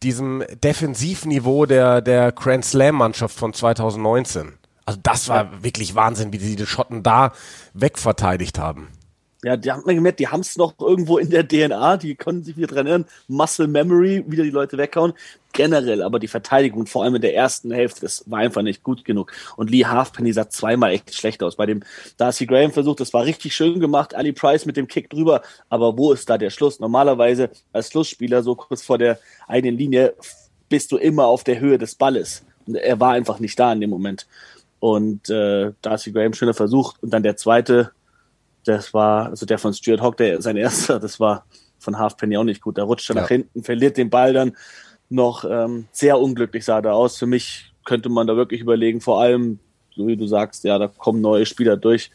diesem 0.04 0.44
Defensivniveau 0.64 1.66
der, 1.66 2.02
der 2.02 2.32
Grand 2.32 2.66
Slam 2.66 2.96
Mannschaft 2.96 3.38
von 3.38 3.54
2019. 3.54 4.54
Also 4.92 5.00
das 5.04 5.30
war 5.30 5.64
wirklich 5.64 5.96
Wahnsinn, 5.96 6.34
wie 6.34 6.38
die, 6.38 6.58
die 6.58 6.66
Schotten 6.66 7.02
da 7.02 7.32
wegverteidigt 7.74 8.60
haben. 8.60 8.90
Ja, 9.42 9.56
die 9.56 9.72
haben 9.72 9.84
gemerkt, 9.86 10.20
die 10.20 10.28
haben 10.28 10.42
es 10.42 10.58
noch 10.58 10.74
irgendwo 10.82 11.18
in 11.18 11.30
der 11.30 11.48
DNA, 11.48 11.96
die 11.96 12.16
können 12.16 12.44
sich 12.44 12.58
wieder 12.58 12.68
dran 12.68 12.88
erinnern. 12.88 13.10
Muscle 13.30 13.68
Memory, 13.68 14.26
wieder 14.28 14.44
die 14.44 14.50
Leute 14.50 14.78
weghauen. 14.78 15.14
Generell, 15.54 16.04
aber 16.04 16.20
die 16.20 16.28
Verteidigung, 16.28 16.88
vor 16.88 17.06
allem 17.06 17.16
in 17.16 17.22
der 17.22 17.36
ersten 17.36 17.72
Hälfte, 17.72 18.02
das 18.02 18.30
war 18.30 18.40
einfach 18.40 18.64
nicht 18.64 18.84
gut 18.84 19.06
genug. 19.06 19.32
Und 19.56 19.72
Lee 19.72 19.86
Halfpenny 19.86 20.34
sah 20.34 20.50
zweimal 20.50 20.92
echt 20.92 21.16
schlecht 21.16 21.42
aus. 21.42 21.56
Bei 21.56 21.66
dem 21.66 21.84
Darcy 22.18 22.46
Graham 22.46 22.72
Versuch, 22.72 22.98
das 22.98 23.14
war 23.14 23.24
richtig 23.24 23.56
schön 23.56 23.80
gemacht. 23.80 24.14
Ali 24.14 24.34
Price 24.34 24.66
mit 24.66 24.76
dem 24.76 24.90
Kick 24.90 25.10
drüber. 25.10 25.42
Aber 25.70 25.98
wo 25.98 26.12
ist 26.12 26.30
da 26.30 26.38
der 26.38 26.50
Schluss? 26.50 26.82
Normalerweise 26.82 27.50
als 27.72 27.92
Schlussspieler, 27.92 28.44
so 28.44 28.56
kurz 28.56 28.84
vor 28.84 28.98
der 28.98 29.20
eigenen 29.48 29.78
Linie, 29.78 30.16
bist 30.68 30.92
du 30.92 30.98
immer 30.98 31.28
auf 31.28 31.46
der 31.46 31.62
Höhe 31.62 31.78
des 31.78 31.96
Balles. 31.96 32.44
Und 32.68 32.76
er 32.76 33.00
war 33.00 33.14
einfach 33.14 33.40
nicht 33.40 33.60
da 33.60 33.74
in 33.74 33.82
dem 33.82 33.90
Moment. 33.90 34.28
Und 34.82 35.30
äh, 35.30 35.74
Darcy 35.84 36.12
Graham 36.12 36.34
schöner 36.34 36.56
Versuch. 36.56 36.96
Und 37.02 37.14
dann 37.14 37.22
der 37.22 37.38
zweite, 37.38 37.92
das 38.66 38.96
war, 38.96 39.28
also 39.28 39.46
der 39.46 39.60
von 39.60 39.74
Stuart 39.76 40.02
Hawk, 40.02 40.18
der 40.18 40.42
sein 40.42 40.58
erster, 40.58 41.00
das 41.00 41.20
war 41.20 41.46
von 41.78 42.00
Halfpenny 42.00 42.36
auch 42.36 42.44
nicht 42.44 42.62
gut. 42.62 42.80
Da 42.80 42.84
rutscht 42.84 43.10
er 43.12 43.16
ja. 43.16 43.22
nach 43.22 43.28
hinten, 43.30 43.64
verliert 43.64 43.96
den 43.96 44.10
Ball 44.10 44.34
dann 44.34 44.58
noch 45.08 45.46
ähm, 45.48 45.86
sehr 45.92 46.20
unglücklich 46.20 46.66
sah 46.66 46.82
da 46.82 46.94
aus. 46.94 47.18
Für 47.18 47.28
mich 47.28 47.72
könnte 47.86 48.10
man 48.10 48.26
da 48.26 48.36
wirklich 48.36 48.62
überlegen, 48.62 49.02
vor 49.02 49.22
allem, 49.22 49.60
so 49.96 50.08
wie 50.08 50.18
du 50.18 50.26
sagst, 50.26 50.64
ja, 50.64 50.80
da 50.80 50.88
kommen 50.88 51.22
neue 51.22 51.46
Spieler 51.46 51.78
durch, 51.78 52.10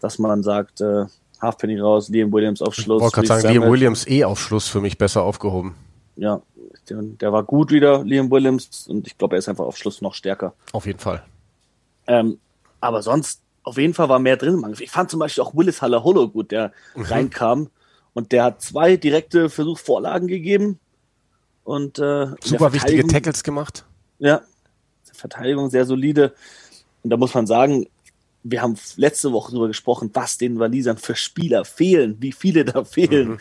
dass 0.00 0.18
man 0.18 0.30
dann 0.30 0.42
sagt, 0.42 0.80
äh, 0.80 1.04
Halfpenny 1.42 1.78
raus, 1.78 2.08
Liam 2.08 2.32
Williams 2.32 2.62
auf 2.62 2.74
Schluss. 2.74 3.02
Ich 3.02 3.14
wollte 3.14 3.26
gerade 3.26 3.42
sagen, 3.42 3.54
Liam 3.54 3.70
Williams 3.70 4.06
eh 4.06 4.24
auf 4.24 4.40
Schluss 4.40 4.68
für 4.68 4.80
mich 4.80 4.96
besser 4.96 5.22
aufgehoben. 5.22 5.74
Ja, 6.16 6.40
der, 6.88 7.02
der 7.02 7.30
war 7.30 7.42
gut 7.42 7.70
wieder, 7.70 8.02
Liam 8.04 8.30
Williams, 8.30 8.86
und 8.88 9.06
ich 9.06 9.18
glaube, 9.18 9.36
er 9.36 9.40
ist 9.40 9.50
einfach 9.50 9.66
auf 9.66 9.76
Schluss 9.76 10.00
noch 10.00 10.14
stärker. 10.14 10.54
Auf 10.72 10.86
jeden 10.86 10.98
Fall. 10.98 11.22
Ähm, 12.06 12.38
aber 12.80 13.02
sonst 13.02 13.42
auf 13.62 13.78
jeden 13.78 13.94
Fall 13.94 14.08
war 14.08 14.18
mehr 14.18 14.36
drin. 14.36 14.64
Ich 14.78 14.90
fand 14.90 15.10
zum 15.10 15.20
Beispiel 15.20 15.42
auch 15.42 15.54
Willis 15.54 15.82
Haller 15.82 16.04
Hollow 16.04 16.28
gut, 16.28 16.52
der 16.52 16.72
mhm. 16.94 17.02
reinkam. 17.02 17.70
Und 18.14 18.32
der 18.32 18.44
hat 18.44 18.62
zwei 18.62 18.96
direkte 18.96 19.50
Versuchvorlagen 19.50 20.28
gegeben. 20.28 20.78
Und 21.64 21.98
äh, 21.98 22.28
super 22.42 22.72
wichtige 22.72 23.06
Tackles 23.06 23.42
gemacht. 23.42 23.84
Ja, 24.18 24.42
Verteidigung 25.12 25.70
sehr 25.70 25.84
solide. 25.84 26.34
Und 27.02 27.10
da 27.10 27.16
muss 27.16 27.34
man 27.34 27.46
sagen, 27.46 27.86
wir 28.42 28.62
haben 28.62 28.76
letzte 28.96 29.32
Woche 29.32 29.50
darüber 29.50 29.68
gesprochen, 29.68 30.10
was 30.12 30.38
den 30.38 30.58
Walisern 30.58 30.98
für 30.98 31.16
Spieler 31.16 31.64
fehlen, 31.64 32.16
wie 32.20 32.32
viele 32.32 32.64
da 32.64 32.84
fehlen. 32.84 33.30
Mhm. 33.30 33.38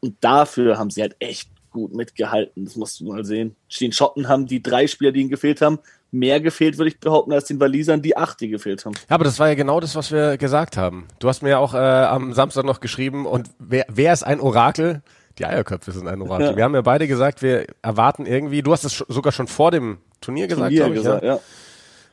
Und 0.00 0.16
dafür 0.22 0.78
haben 0.78 0.90
sie 0.90 1.02
halt 1.02 1.16
echt 1.18 1.50
gut 1.70 1.94
mitgehalten. 1.94 2.64
Das 2.64 2.76
musst 2.76 3.00
du 3.00 3.04
mal 3.04 3.24
sehen. 3.24 3.54
Den 3.80 3.92
Schotten 3.92 4.28
haben 4.28 4.46
die 4.46 4.62
drei 4.62 4.86
Spieler, 4.86 5.12
die 5.12 5.20
ihnen 5.20 5.30
gefehlt 5.30 5.60
haben, 5.60 5.78
mehr 6.18 6.40
gefehlt, 6.40 6.78
würde 6.78 6.88
ich 6.88 7.00
behaupten, 7.00 7.32
als 7.32 7.46
den 7.46 7.60
Walisern 7.60 8.02
die 8.02 8.16
acht, 8.16 8.40
die 8.40 8.48
gefehlt 8.48 8.84
haben. 8.84 8.94
Ja, 9.08 9.14
aber 9.14 9.24
das 9.24 9.38
war 9.38 9.48
ja 9.48 9.54
genau 9.54 9.80
das, 9.80 9.96
was 9.96 10.10
wir 10.12 10.36
gesagt 10.36 10.76
haben. 10.76 11.06
Du 11.18 11.28
hast 11.28 11.42
mir 11.42 11.50
ja 11.50 11.58
auch 11.58 11.74
äh, 11.74 11.78
am 11.78 12.32
Samstag 12.32 12.64
noch 12.64 12.80
geschrieben, 12.80 13.26
und 13.26 13.50
wer, 13.58 13.86
wer 13.88 14.12
ist 14.12 14.22
ein 14.22 14.40
Orakel? 14.40 15.02
Die 15.38 15.44
Eierköpfe 15.44 15.92
sind 15.92 16.08
ein 16.08 16.22
Orakel. 16.22 16.46
Ja. 16.48 16.56
Wir 16.56 16.64
haben 16.64 16.74
ja 16.74 16.80
beide 16.80 17.06
gesagt, 17.06 17.42
wir 17.42 17.66
erwarten 17.82 18.24
irgendwie, 18.26 18.62
du 18.62 18.72
hast 18.72 18.84
es 18.84 19.04
sogar 19.08 19.32
schon 19.32 19.48
vor 19.48 19.70
dem 19.70 19.98
Turnier 20.20 20.46
gesagt, 20.46 20.74
Turnier 20.74 20.86
ich, 20.88 20.94
gesagt, 20.94 21.22
ja. 21.22 21.34
ja. 21.34 21.40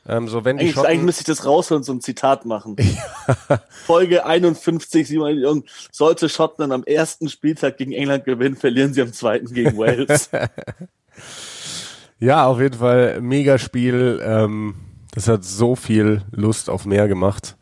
Ähm, 0.06 0.28
so 0.28 0.44
wenn 0.44 0.60
eigentlich, 0.60 0.78
eigentlich 0.78 1.02
müsste 1.02 1.22
ich 1.22 1.28
das 1.28 1.46
rausholen 1.46 1.80
und 1.80 1.84
so 1.86 1.94
ein 1.94 2.02
Zitat 2.02 2.46
machen. 2.46 2.76
Folge 3.86 4.26
51, 4.26 5.08
Simon 5.08 5.64
sollte 5.92 6.28
Schottland 6.28 6.74
am 6.74 6.84
ersten 6.84 7.30
Spieltag 7.30 7.78
gegen 7.78 7.94
England 7.94 8.26
gewinnen, 8.26 8.58
verlieren 8.58 8.94
sie 8.94 9.02
am 9.02 9.14
zweiten 9.14 9.54
gegen 9.54 9.78
Wales. 9.78 10.30
Ja, 12.24 12.48
auf 12.48 12.62
jeden 12.62 12.80
Fall 12.80 13.20
mega 13.20 13.58
Spiel. 13.58 14.22
Ähm, 14.24 14.76
das 15.12 15.28
hat 15.28 15.44
so 15.44 15.76
viel 15.76 16.22
Lust 16.32 16.70
auf 16.70 16.86
mehr 16.86 17.10
gemacht. 17.10 17.58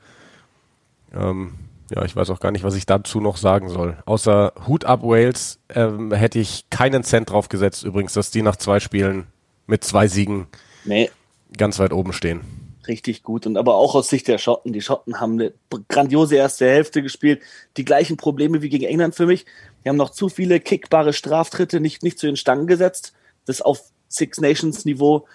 Ähm, 1.16 1.56
ja, 1.90 2.06
ich 2.06 2.16
weiß 2.16 2.30
auch 2.30 2.40
gar 2.40 2.52
nicht, 2.52 2.64
was 2.64 2.76
ich 2.76 2.86
dazu 2.86 3.22
noch 3.22 3.38
sagen 3.38 3.70
soll. 3.70 3.98
Außer 4.06 4.54
Hut 4.68 4.86
ab 4.86 5.02
Wales 5.02 5.58
ähm, 5.70 6.14
hätte 6.14 6.38
ich 6.38 6.70
keinen 6.70 7.04
Cent 7.04 7.32
drauf 7.32 7.50
gesetzt, 7.50 7.84
übrigens, 7.84 8.14
dass 8.14 8.30
die 8.30 8.44
nach 8.44 8.56
zwei 8.56 8.80
Spielen 8.80 9.26
mit 9.66 9.84
zwei 9.84 10.08
Siegen 10.08 10.46
nee. 10.86 11.10
ganz 11.58 11.80
weit 11.80 11.92
oben 11.92 12.14
stehen. 12.14 12.42
Richtig 12.88 13.24
gut. 13.24 13.48
Und 13.48 13.58
aber 13.58 13.74
auch 13.74 13.96
aus 13.96 14.10
Sicht 14.10 14.28
der 14.28 14.38
Schotten. 14.38 14.74
Die 14.74 14.82
Schotten 14.82 15.20
haben 15.20 15.40
eine 15.40 15.54
grandiose 15.90 16.36
erste 16.36 16.68
Hälfte 16.68 17.02
gespielt. 17.02 17.42
Die 17.78 17.86
gleichen 17.86 18.16
Probleme 18.16 18.62
wie 18.62 18.70
gegen 18.70 18.86
England 18.86 19.16
für 19.16 19.26
mich. 19.26 19.48
Die 19.84 19.90
haben 19.90 19.98
noch 19.98 20.12
zu 20.12 20.30
viele 20.30 20.60
kickbare 20.60 21.14
Straftritte 21.14 21.80
nicht, 21.80 22.04
nicht 22.04 22.20
zu 22.20 22.28
den 22.28 22.38
Stangen 22.38 22.68
gesetzt. 22.68 23.14
Das 23.48 23.64
auf 23.64 23.92
Six 24.12 24.40
Nations 24.40 24.86
Niveau, 24.86 25.26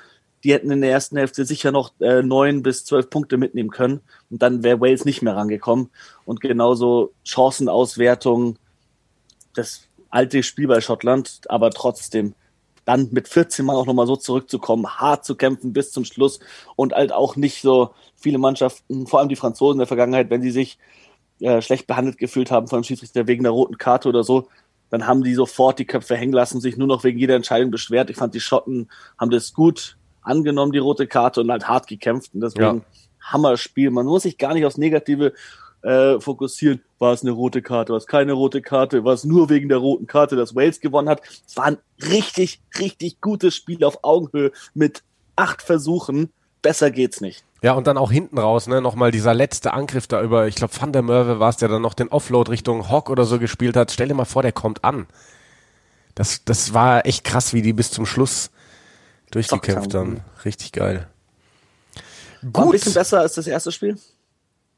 die 0.45 0.52
hätten 0.52 0.71
in 0.71 0.80
der 0.80 0.90
ersten 0.90 1.16
Hälfte 1.16 1.45
sicher 1.45 1.73
noch 1.73 1.92
äh, 2.00 2.23
neun 2.23 2.62
bis 2.62 2.85
zwölf 2.85 3.11
Punkte 3.11 3.37
mitnehmen 3.37 3.71
können. 3.71 4.00
Und 4.30 4.42
dann 4.42 4.62
wäre 4.62 4.80
Wales 4.80 5.04
nicht 5.04 5.23
mehr 5.23 5.35
rangekommen. 5.35 5.90
Und 6.25 6.40
genauso 6.40 7.12
Chancenauswertung, 7.25 8.59
das 9.54 9.83
alte 10.11 10.42
Spiel 10.42 10.68
bei 10.68 10.80
Schottland, 10.80 11.40
aber 11.49 11.71
trotzdem 11.71 12.35
dann 12.85 13.09
mit 13.11 13.26
14 13.26 13.66
Mann 13.66 13.75
auch 13.75 13.87
nochmal 13.87 14.06
so 14.06 14.14
zurückzukommen, 14.14 14.87
hart 14.87 15.25
zu 15.25 15.35
kämpfen 15.35 15.73
bis 15.73 15.90
zum 15.90 16.04
Schluss. 16.04 16.38
Und 16.76 16.92
halt 16.92 17.12
auch 17.12 17.35
nicht 17.35 17.61
so 17.61 17.90
viele 18.14 18.38
Mannschaften, 18.38 19.06
vor 19.06 19.18
allem 19.18 19.28
die 19.28 19.37
Franzosen 19.37 19.76
in 19.76 19.80
der 19.80 19.88
Vergangenheit, 19.88 20.30
wenn 20.30 20.42
sie 20.42 20.52
sich 20.52 20.78
äh, 21.40 21.61
schlecht 21.61 21.87
behandelt 21.87 22.18
gefühlt 22.18 22.50
haben 22.50 22.68
von 22.68 22.80
dem 22.80 22.85
Schiedsrichter 22.85 23.26
wegen 23.26 23.42
der 23.42 23.52
roten 23.52 23.78
Karte 23.78 24.09
oder 24.09 24.23
so, 24.23 24.49
dann 24.90 25.07
haben 25.07 25.25
die 25.25 25.35
sofort 25.35 25.78
die 25.78 25.85
Köpfe 25.85 26.16
hängen 26.16 26.33
lassen, 26.33 26.61
sich 26.61 26.76
nur 26.76 26.88
noch 26.88 27.05
wegen 27.05 27.19
jeder 27.19 27.35
Entscheidung 27.35 27.71
beschwert. 27.71 28.11
Ich 28.11 28.16
fand, 28.16 28.35
die 28.35 28.40
Schotten 28.40 28.88
haben 29.19 29.31
das 29.31 29.52
gut 29.52 29.97
angenommen, 30.23 30.73
die 30.73 30.78
rote 30.78 31.07
Karte, 31.07 31.40
und 31.40 31.50
halt 31.50 31.69
hart 31.69 31.87
gekämpft. 31.87 32.35
Und 32.35 32.40
deswegen 32.40 32.78
ja. 32.78 32.83
Hammerspiel. 33.21 33.90
Man 33.90 34.07
muss 34.07 34.23
sich 34.23 34.38
gar 34.38 34.55
nicht 34.55 34.64
aufs 34.64 34.78
Negative 34.78 35.33
äh, 35.83 36.21
fokussieren. 36.21 36.83
War 36.99 37.12
es 37.12 37.23
eine 37.23 37.33
rote 37.33 37.62
Karte, 37.62 37.93
war 37.93 37.99
es 37.99 38.07
keine 38.07 38.33
rote 38.33 38.62
Karte, 38.62 39.05
war 39.05 39.14
es 39.14 39.25
nur 39.25 39.49
wegen 39.50 39.69
der 39.69 39.78
roten 39.78 40.07
Karte, 40.07 40.37
dass 40.37 40.55
Wales 40.55 40.81
gewonnen 40.81 41.09
hat. 41.09 41.21
Es 41.47 41.57
war 41.57 41.64
ein 41.64 41.78
richtig, 42.02 42.61
richtig 42.78 43.21
gutes 43.21 43.55
Spiel 43.55 43.85
auf 43.85 44.02
Augenhöhe 44.02 44.52
mit 44.75 45.02
acht 45.37 45.62
Versuchen. 45.62 46.31
Besser 46.62 46.90
geht's 46.90 47.21
nicht. 47.21 47.45
Ja, 47.66 47.73
und 47.73 47.88
dann 47.88 47.99
auch 47.99 48.12
hinten 48.12 48.38
raus, 48.38 48.68
ne, 48.68 48.80
nochmal 48.80 49.11
dieser 49.11 49.35
letzte 49.35 49.73
Angriff 49.73 50.06
da 50.06 50.23
über, 50.23 50.46
ich 50.46 50.54
glaube, 50.54 50.73
Van 50.80 50.92
der 50.92 51.02
Merwe 51.02 51.40
war 51.40 51.49
es, 51.49 51.56
der 51.56 51.68
dann 51.68 51.82
noch 51.82 51.94
den 51.94 52.11
Offload 52.11 52.49
Richtung 52.49 52.88
Hawk 52.88 53.11
oder 53.11 53.25
so 53.25 53.40
gespielt 53.40 53.76
hat. 53.76 53.90
Stell 53.90 54.06
dir 54.06 54.14
mal 54.14 54.25
vor, 54.25 54.42
der 54.42 54.52
kommt 54.52 54.85
an. 54.85 55.08
Das, 56.14 56.44
das 56.44 56.75
war 56.75 57.06
echt 57.06 57.25
krass, 57.25 57.54
wie 57.54 57.62
die 57.62 57.73
bis 57.73 57.90
zum 57.90 58.06
Schluss 58.06 58.52
durchgekämpft 59.32 59.94
haben. 59.94 60.20
Richtig 60.44 60.70
geil. 60.70 61.08
Gut. 62.40 62.54
War 62.54 62.64
ein 62.66 62.70
bisschen 62.70 62.94
besser 62.94 63.18
als 63.18 63.35
das 63.35 63.49
erste 63.49 63.73
Spiel. 63.73 63.99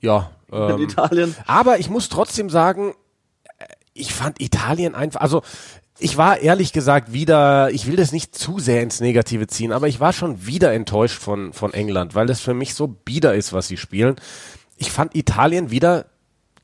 Ja. 0.00 0.30
Ähm, 0.50 0.76
in 0.76 0.82
Italien. 0.84 1.36
Aber 1.46 1.78
ich 1.78 1.90
muss 1.90 2.08
trotzdem 2.08 2.48
sagen, 2.48 2.94
ich 3.92 4.14
fand 4.14 4.40
Italien 4.40 4.94
einfach, 4.94 5.20
also 5.20 5.42
ich 5.98 6.16
war 6.16 6.38
ehrlich 6.38 6.72
gesagt 6.72 7.12
wieder, 7.12 7.70
ich 7.70 7.86
will 7.86 7.96
das 7.96 8.12
nicht 8.12 8.34
zu 8.34 8.58
sehr 8.58 8.82
ins 8.82 9.00
Negative 9.00 9.46
ziehen, 9.46 9.72
aber 9.72 9.88
ich 9.88 10.00
war 10.00 10.12
schon 10.12 10.46
wieder 10.46 10.72
enttäuscht 10.72 11.20
von, 11.20 11.52
von 11.52 11.74
England, 11.74 12.14
weil 12.14 12.26
das 12.26 12.40
für 12.40 12.54
mich 12.54 12.74
so 12.74 12.86
bieder 12.86 13.34
ist, 13.34 13.52
was 13.52 13.68
sie 13.68 13.76
spielen. 13.76 14.16
Ich 14.76 14.92
fand 14.92 15.16
Italien 15.16 15.70
wieder 15.70 16.06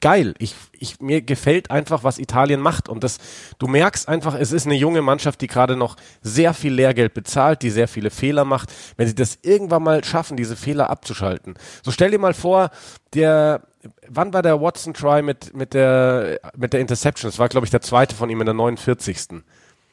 geil. 0.04 0.34
Ich, 0.36 0.54
ich, 0.78 1.00
mir 1.00 1.22
gefällt 1.22 1.70
einfach, 1.70 2.04
was 2.04 2.18
Italien 2.18 2.60
macht. 2.60 2.90
Und 2.90 3.02
das, 3.02 3.16
du 3.58 3.66
merkst 3.66 4.06
einfach, 4.06 4.34
es 4.38 4.52
ist 4.52 4.66
eine 4.66 4.74
junge 4.74 5.00
Mannschaft, 5.00 5.40
die 5.40 5.46
gerade 5.46 5.76
noch 5.76 5.96
sehr 6.20 6.52
viel 6.52 6.74
Lehrgeld 6.74 7.14
bezahlt, 7.14 7.62
die 7.62 7.70
sehr 7.70 7.88
viele 7.88 8.10
Fehler 8.10 8.44
macht. 8.44 8.70
Wenn 8.98 9.06
sie 9.06 9.14
das 9.14 9.38
irgendwann 9.40 9.82
mal 9.82 10.04
schaffen, 10.04 10.36
diese 10.36 10.56
Fehler 10.56 10.90
abzuschalten. 10.90 11.54
So 11.82 11.90
stell 11.90 12.10
dir 12.10 12.18
mal 12.18 12.34
vor, 12.34 12.68
der, 13.14 13.62
wann 14.06 14.34
war 14.34 14.42
der 14.42 14.60
Watson 14.60 14.92
Try 14.92 15.22
mit, 15.22 15.54
mit 15.54 15.72
der, 15.72 16.38
mit 16.54 16.74
der 16.74 16.80
Interception? 16.80 17.30
Das 17.30 17.38
war, 17.38 17.48
glaube 17.48 17.64
ich, 17.64 17.70
der 17.70 17.80
zweite 17.80 18.14
von 18.14 18.28
ihm 18.28 18.40
in 18.42 18.46
der 18.46 18.54
49. 18.54 19.42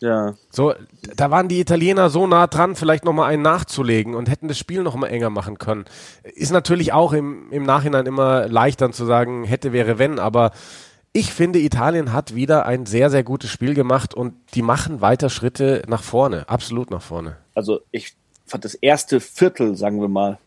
Ja. 0.01 0.34
So, 0.50 0.74
da 1.15 1.29
waren 1.29 1.48
die 1.48 1.60
Italiener 1.60 2.10
so 2.10 2.25
nah 2.25 2.48
dran, 2.48 2.75
vielleicht 2.75 3.05
nochmal 3.05 3.31
einen 3.31 3.43
nachzulegen 3.43 4.15
und 4.15 4.29
hätten 4.29 4.48
das 4.48 4.58
Spiel 4.58 4.81
nochmal 4.81 5.12
enger 5.12 5.29
machen 5.29 5.60
können. 5.60 5.86
Ist 6.24 6.51
natürlich 6.51 6.91
auch 6.91 7.13
im, 7.13 7.51
im 7.51 7.63
Nachhinein 7.63 8.08
immer 8.08 8.48
leicht 8.48 8.81
dann 8.81 8.93
zu 8.93 9.05
sagen, 9.05 9.43
hätte, 9.43 9.74
wäre, 9.74 10.00
wenn, 10.00 10.17
aber 10.17 10.51
ich 11.13 11.31
finde, 11.31 11.60
Italien 11.60 12.13
hat 12.13 12.34
wieder 12.34 12.65
ein 12.65 12.88
sehr, 12.88 13.12
sehr 13.12 13.24
gutes 13.24 13.51
Spiel 13.51 13.75
gemacht 13.75 14.13
und 14.15 14.34
die 14.55 14.63
machen 14.63 15.01
weiter 15.01 15.29
Schritte 15.29 15.84
nach 15.88 16.01
vorne, 16.03 16.50
absolut 16.50 16.89
nach 16.89 17.01
vorne. 17.01 17.38
Also 17.53 17.81
ich 17.91 18.15
fand 18.48 18.65
das 18.65 18.74
erste 18.74 19.20
Viertel, 19.20 19.75
sagen 19.75 20.01
wir 20.01 20.08
mal, 20.08 20.39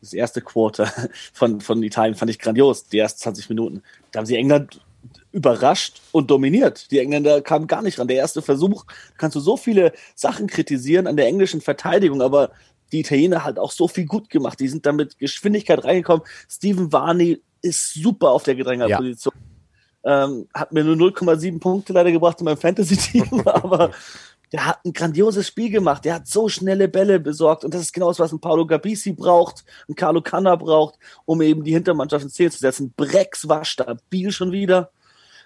das 0.00 0.12
erste 0.12 0.42
Quarter 0.42 0.92
von, 1.32 1.60
von 1.60 1.82
Italien 1.82 2.14
fand 2.14 2.30
ich 2.30 2.38
grandios, 2.38 2.86
die 2.86 2.98
ersten 2.98 3.20
20 3.20 3.48
Minuten. 3.48 3.82
Da 4.12 4.18
haben 4.18 4.26
sie 4.26 4.36
England 4.36 4.80
überrascht 5.32 6.00
und 6.12 6.30
dominiert. 6.30 6.90
Die 6.90 6.98
Engländer 6.98 7.40
kamen 7.40 7.66
gar 7.66 7.82
nicht 7.82 7.98
ran. 7.98 8.08
Der 8.08 8.16
erste 8.16 8.42
Versuch, 8.42 8.84
kannst 9.16 9.36
du 9.36 9.40
so 9.40 9.56
viele 9.56 9.92
Sachen 10.14 10.46
kritisieren 10.46 11.06
an 11.06 11.16
der 11.16 11.26
englischen 11.26 11.60
Verteidigung, 11.60 12.20
aber 12.22 12.50
die 12.92 13.00
Italiener 13.00 13.44
halt 13.44 13.58
auch 13.58 13.70
so 13.70 13.88
viel 13.88 14.06
gut 14.06 14.30
gemacht. 14.30 14.58
Die 14.60 14.68
sind 14.68 14.86
damit 14.86 15.18
Geschwindigkeit 15.18 15.84
reingekommen. 15.84 16.24
Steven 16.48 16.92
Varney 16.92 17.40
ist 17.62 17.94
super 17.94 18.30
auf 18.30 18.42
der 18.42 18.54
Gedrängerposition. 18.54 19.34
Ja. 20.04 20.24
Ähm, 20.24 20.48
hat 20.54 20.72
mir 20.72 20.82
nur 20.82 20.96
0,7 20.96 21.60
Punkte 21.60 21.92
leider 21.92 22.10
gebracht 22.10 22.40
in 22.40 22.46
meinem 22.46 22.56
Fantasy-Team, 22.56 23.40
aber 23.44 23.90
der 24.52 24.66
hat 24.66 24.84
ein 24.84 24.92
grandioses 24.92 25.46
Spiel 25.46 25.70
gemacht. 25.70 26.04
Der 26.04 26.14
hat 26.14 26.26
so 26.26 26.48
schnelle 26.48 26.88
Bälle 26.88 27.20
besorgt. 27.20 27.64
Und 27.64 27.72
das 27.72 27.82
ist 27.82 27.92
genau 27.92 28.08
das, 28.08 28.18
was 28.18 28.32
ein 28.32 28.40
Paolo 28.40 28.66
Gabisi 28.66 29.12
braucht, 29.12 29.64
ein 29.88 29.94
Carlo 29.94 30.22
Canna 30.22 30.56
braucht, 30.56 30.98
um 31.24 31.40
eben 31.40 31.62
die 31.62 31.72
Hintermannschaft 31.72 32.24
ins 32.24 32.34
Ziel 32.34 32.50
zu 32.50 32.58
setzen. 32.58 32.92
Brex 32.96 33.48
war 33.48 33.64
stabil 33.64 34.32
schon 34.32 34.50
wieder. 34.50 34.90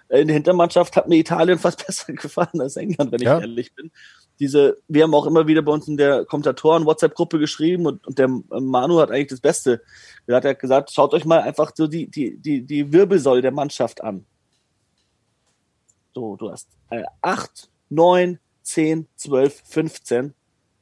Äh, 0.09 0.21
in 0.21 0.27
der 0.27 0.35
Hintermannschaft 0.35 0.95
hat 0.95 1.07
mir 1.07 1.17
Italien 1.17 1.59
fast 1.59 1.85
besser 1.85 2.13
gefallen 2.13 2.59
als 2.59 2.77
England, 2.77 3.11
wenn 3.11 3.21
ich 3.21 3.27
ja. 3.27 3.39
ehrlich 3.39 3.73
bin. 3.75 3.91
Diese, 4.39 4.77
wir 4.87 5.03
haben 5.03 5.13
auch 5.13 5.27
immer 5.27 5.47
wieder 5.47 5.61
bei 5.61 5.71
uns 5.71 5.87
in 5.87 5.95
der 5.95 6.25
Kommentatoren-WhatsApp-Gruppe 6.25 7.39
geschrieben 7.39 7.85
und, 7.85 8.05
und 8.05 8.19
der 8.19 8.27
Manu 8.27 8.99
hat 8.99 9.09
eigentlich 9.09 9.27
das 9.27 9.39
Beste. 9.39 9.81
Er 10.27 10.37
hat 10.37 10.43
ja 10.43 10.53
gesagt, 10.53 10.91
schaut 10.91 11.13
euch 11.13 11.23
mal 11.25 11.41
einfach 11.41 11.71
so 11.73 11.87
die, 11.87 12.09
die, 12.09 12.37
die, 12.37 12.65
die 12.65 12.91
Wirbelsäule 12.91 13.41
der 13.41 13.51
Mannschaft 13.51 14.03
an. 14.03 14.25
So, 16.13 16.35
du 16.35 16.51
hast 16.51 16.67
äh, 16.89 17.03
8, 17.21 17.69
9, 17.89 18.39
10, 18.65 19.07
12, 19.15 19.61
15. 19.65 20.33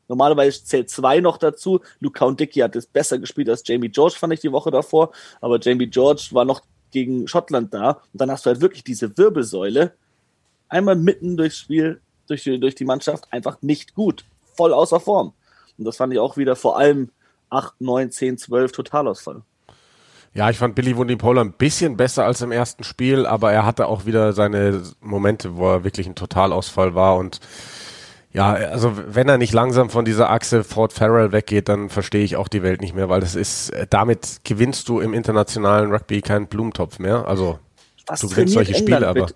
Normalerweise 0.08 0.64
zählt 0.64 0.90
zwei 0.90 1.20
noch 1.20 1.38
dazu. 1.38 1.82
Luca 2.00 2.26
und 2.26 2.40
Dickey 2.40 2.60
hat 2.60 2.76
es 2.76 2.86
besser 2.86 3.20
gespielt 3.20 3.50
als 3.50 3.64
Jamie 3.66 3.90
George, 3.90 4.16
fand 4.18 4.34
ich 4.34 4.42
die 4.42 4.52
Woche 4.52 4.72
davor. 4.72 5.12
Aber 5.42 5.60
Jamie 5.60 5.88
George 5.88 6.30
war 6.32 6.46
noch 6.46 6.62
gegen 6.92 7.28
Schottland 7.28 7.74
da. 7.74 8.02
Und 8.12 8.22
dann 8.22 8.32
hast 8.32 8.46
du 8.46 8.50
halt 8.50 8.62
wirklich 8.62 8.84
diese 8.84 9.18
Wirbelsäule 9.18 9.94
einmal 10.70 10.96
mitten 10.96 11.38
durchs 11.38 11.58
Spiel, 11.58 12.02
durch, 12.28 12.44
durch 12.44 12.76
die 12.76 12.86
Mannschaft 12.86 13.32
einfach 13.32 13.62
nicht 13.62 13.96
gut. 13.96 14.26
Voll 14.56 14.74
außer 14.74 15.00
Form. 15.00 15.34
Und 15.78 15.86
das 15.86 15.98
fand 15.98 16.14
ich 16.14 16.20
auch 16.20 16.38
wieder 16.38 16.56
vor 16.56 16.78
allem 16.78 17.10
8, 17.50 17.82
9, 17.82 18.12
10, 18.12 18.38
12 18.38 18.72
Totalausfall. 18.72 19.42
Ja, 20.36 20.50
ich 20.50 20.58
fand 20.58 20.74
Billy 20.74 20.98
Wundipola 20.98 21.42
ein 21.42 21.54
bisschen 21.54 21.96
besser 21.96 22.26
als 22.26 22.42
im 22.42 22.52
ersten 22.52 22.84
Spiel, 22.84 23.26
aber 23.26 23.52
er 23.52 23.66
hatte 23.66 23.88
auch 23.88 24.06
wieder 24.06 24.34
seine 24.34 24.82
Momente, 25.00 25.58
wo 25.58 25.70
er 25.70 25.84
wirklich 25.84 26.08
ein 26.08 26.16
Totalausfall 26.16 26.96
war 26.96 27.18
und 27.18 27.40
ja, 28.34 28.54
also 28.54 28.94
wenn 28.96 29.30
er 29.30 29.38
nicht 29.38 29.54
langsam 29.54 29.92
von 29.92 30.06
dieser 30.06 30.32
Achse 30.32 30.64
Ford 30.64 30.92
Farrell 30.92 31.32
weggeht, 31.32 31.70
dann 31.70 31.90
verstehe 31.90 32.24
ich 32.24 32.36
auch 32.36 32.48
die 32.48 32.64
Welt 32.64 32.82
nicht 32.82 32.96
mehr, 32.96 33.08
weil 33.08 33.22
das 33.22 33.36
ist, 33.36 33.72
damit 33.92 34.40
gewinnst 34.44 34.90
du 34.90 35.00
im 35.02 35.14
internationalen 35.14 35.92
Rugby 35.92 36.22
keinen 36.22 36.48
Blumentopf 36.48 36.98
mehr. 36.98 37.28
Also 37.28 37.60
Was 38.08 38.22
du 38.22 38.30
gewinnst 38.30 38.56
solche 38.56 38.74
Spiele, 38.74 39.08
aber. 39.08 39.28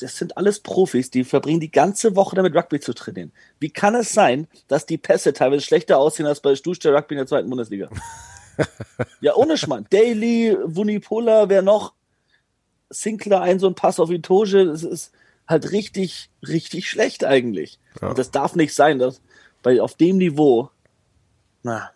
Das 0.00 0.16
sind 0.16 0.36
alles 0.36 0.60
Profis, 0.60 1.10
die 1.10 1.24
verbringen 1.24 1.60
die 1.60 1.70
ganze 1.70 2.14
Woche 2.14 2.36
damit 2.36 2.54
Rugby 2.54 2.78
zu 2.78 2.94
trainieren. 2.94 3.32
Wie 3.58 3.70
kann 3.70 3.94
es 3.94 4.12
sein, 4.12 4.46
dass 4.68 4.86
die 4.86 4.98
Pässe 4.98 5.32
teilweise 5.32 5.62
schlechter 5.62 5.98
aussehen 5.98 6.26
als 6.26 6.40
bei 6.40 6.54
Stuhlstell 6.54 6.94
Rugby 6.94 7.14
in 7.14 7.18
der 7.18 7.26
zweiten 7.26 7.48
Bundesliga? 7.48 7.88
ja, 9.20 9.34
ohne 9.34 9.56
Schmarrn. 9.56 9.86
Daly, 9.90 10.56
Wunipola, 10.64 11.48
wer 11.48 11.62
noch? 11.62 11.94
Sinclair, 12.90 13.40
ein 13.40 13.58
so 13.58 13.66
ein 13.66 13.74
Pass 13.74 13.98
auf 13.98 14.10
Itoge, 14.10 14.66
das 14.66 14.82
ist 14.82 15.12
halt 15.46 15.72
richtig, 15.72 16.30
richtig 16.46 16.88
schlecht 16.88 17.24
eigentlich. 17.24 17.78
Ja. 18.00 18.08
Und 18.08 18.18
das 18.18 18.30
darf 18.30 18.54
nicht 18.54 18.74
sein, 18.74 18.98
dass, 18.98 19.20
weil 19.62 19.80
auf 19.80 19.94
dem 19.94 20.18
Niveau, 20.18 20.70
na, 21.62 21.90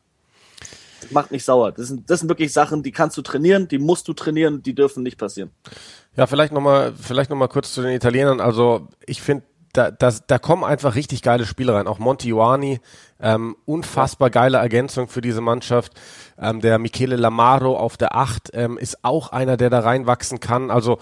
das 1.01 1.11
macht 1.13 1.31
mich 1.31 1.45
sauer. 1.45 1.73
Das 1.73 1.89
sind, 1.89 2.11
das 2.11 2.21
sind 2.21 2.29
wirklich 2.29 2.53
Sachen, 2.53 2.83
die 2.83 2.93
kannst 2.93 3.17
du 3.17 3.23
trainieren, 3.23 3.69
die 3.69 3.79
musst 3.79 4.09
du 4.09 4.13
trainieren, 4.13 4.63
die 4.63 4.75
dürfen 4.75 5.03
nicht 5.03 5.19
passieren. 5.19 5.51
Ja, 6.17 6.27
vielleicht 6.27 6.53
nochmal, 6.53 6.95
vielleicht 6.95 7.31
noch 7.31 7.37
mal 7.37 7.49
kurz 7.49 7.73
zu 7.73 7.83
den 7.83 7.93
Italienern. 7.93 8.41
Also, 8.41 8.89
ich 9.07 9.23
finde, 9.23 9.45
da, 9.79 9.93
das, 9.93 10.27
da 10.27 10.39
kommen 10.39 10.65
einfach 10.65 10.97
richtig 10.97 11.23
geile 11.23 11.47
Spiele 11.47 11.73
rein. 11.73 11.87
Auch 11.87 12.01
Monti 12.01 12.29
Ioani, 12.29 12.81
ähm, 13.21 13.57
unfassbar 13.65 14.29
geile 14.29 14.59
Ergänzung 14.59 15.07
für 15.07 15.21
diese 15.21 15.41
Mannschaft. 15.41 15.93
Ähm, 16.37 16.61
der 16.61 16.79
Michele 16.79 17.15
Lamaro 17.15 17.77
auf 17.77 17.97
der 17.97 18.17
Acht 18.17 18.51
ähm, 18.55 18.77
ist 18.77 19.05
auch 19.05 19.31
einer, 19.31 19.57
der 19.57 19.71
da 19.71 19.81
reinwachsen 19.81 20.41
kann. 20.41 20.73
Also 20.73 20.99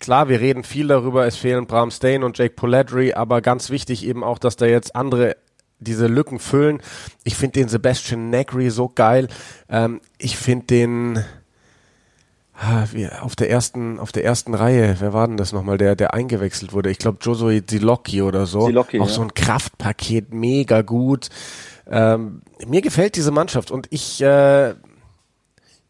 klar, 0.00 0.28
wir 0.28 0.40
reden 0.40 0.64
viel 0.64 0.88
darüber, 0.88 1.24
es 1.24 1.36
fehlen 1.36 1.66
Bram 1.66 1.92
Stain 1.92 2.24
und 2.24 2.36
Jake 2.36 2.54
Poledri, 2.56 3.14
aber 3.14 3.40
ganz 3.40 3.70
wichtig 3.70 4.04
eben 4.04 4.24
auch, 4.24 4.40
dass 4.40 4.56
da 4.56 4.66
jetzt 4.66 4.96
andere 4.96 5.36
diese 5.78 6.08
Lücken 6.08 6.40
füllen. 6.40 6.82
Ich 7.22 7.36
finde 7.36 7.60
den 7.60 7.68
Sebastian 7.68 8.28
Negri 8.28 8.70
so 8.70 8.88
geil. 8.92 9.28
Ähm, 9.68 10.00
ich 10.18 10.36
finde 10.36 10.66
den 10.66 11.24
auf 13.20 13.34
der 13.34 13.50
ersten, 13.50 13.98
auf 13.98 14.12
der 14.12 14.24
ersten 14.24 14.54
Reihe, 14.54 14.96
wer 15.00 15.12
war 15.12 15.26
denn 15.26 15.36
das 15.36 15.52
nochmal, 15.52 15.76
der, 15.76 15.96
der 15.96 16.14
eingewechselt 16.14 16.72
wurde? 16.72 16.90
Ich 16.90 16.98
glaube, 16.98 17.18
Josue 17.20 17.66
Zilocchi 17.66 18.22
oder 18.22 18.46
so. 18.46 18.66
Zilocchi, 18.66 19.00
Auch 19.00 19.08
ja. 19.08 19.12
so 19.12 19.22
ein 19.22 19.34
Kraftpaket, 19.34 20.32
mega 20.32 20.82
gut. 20.82 21.30
Ähm, 21.90 22.42
mir 22.66 22.80
gefällt 22.80 23.16
diese 23.16 23.32
Mannschaft 23.32 23.70
und 23.70 23.88
ich, 23.90 24.22
äh, 24.22 24.74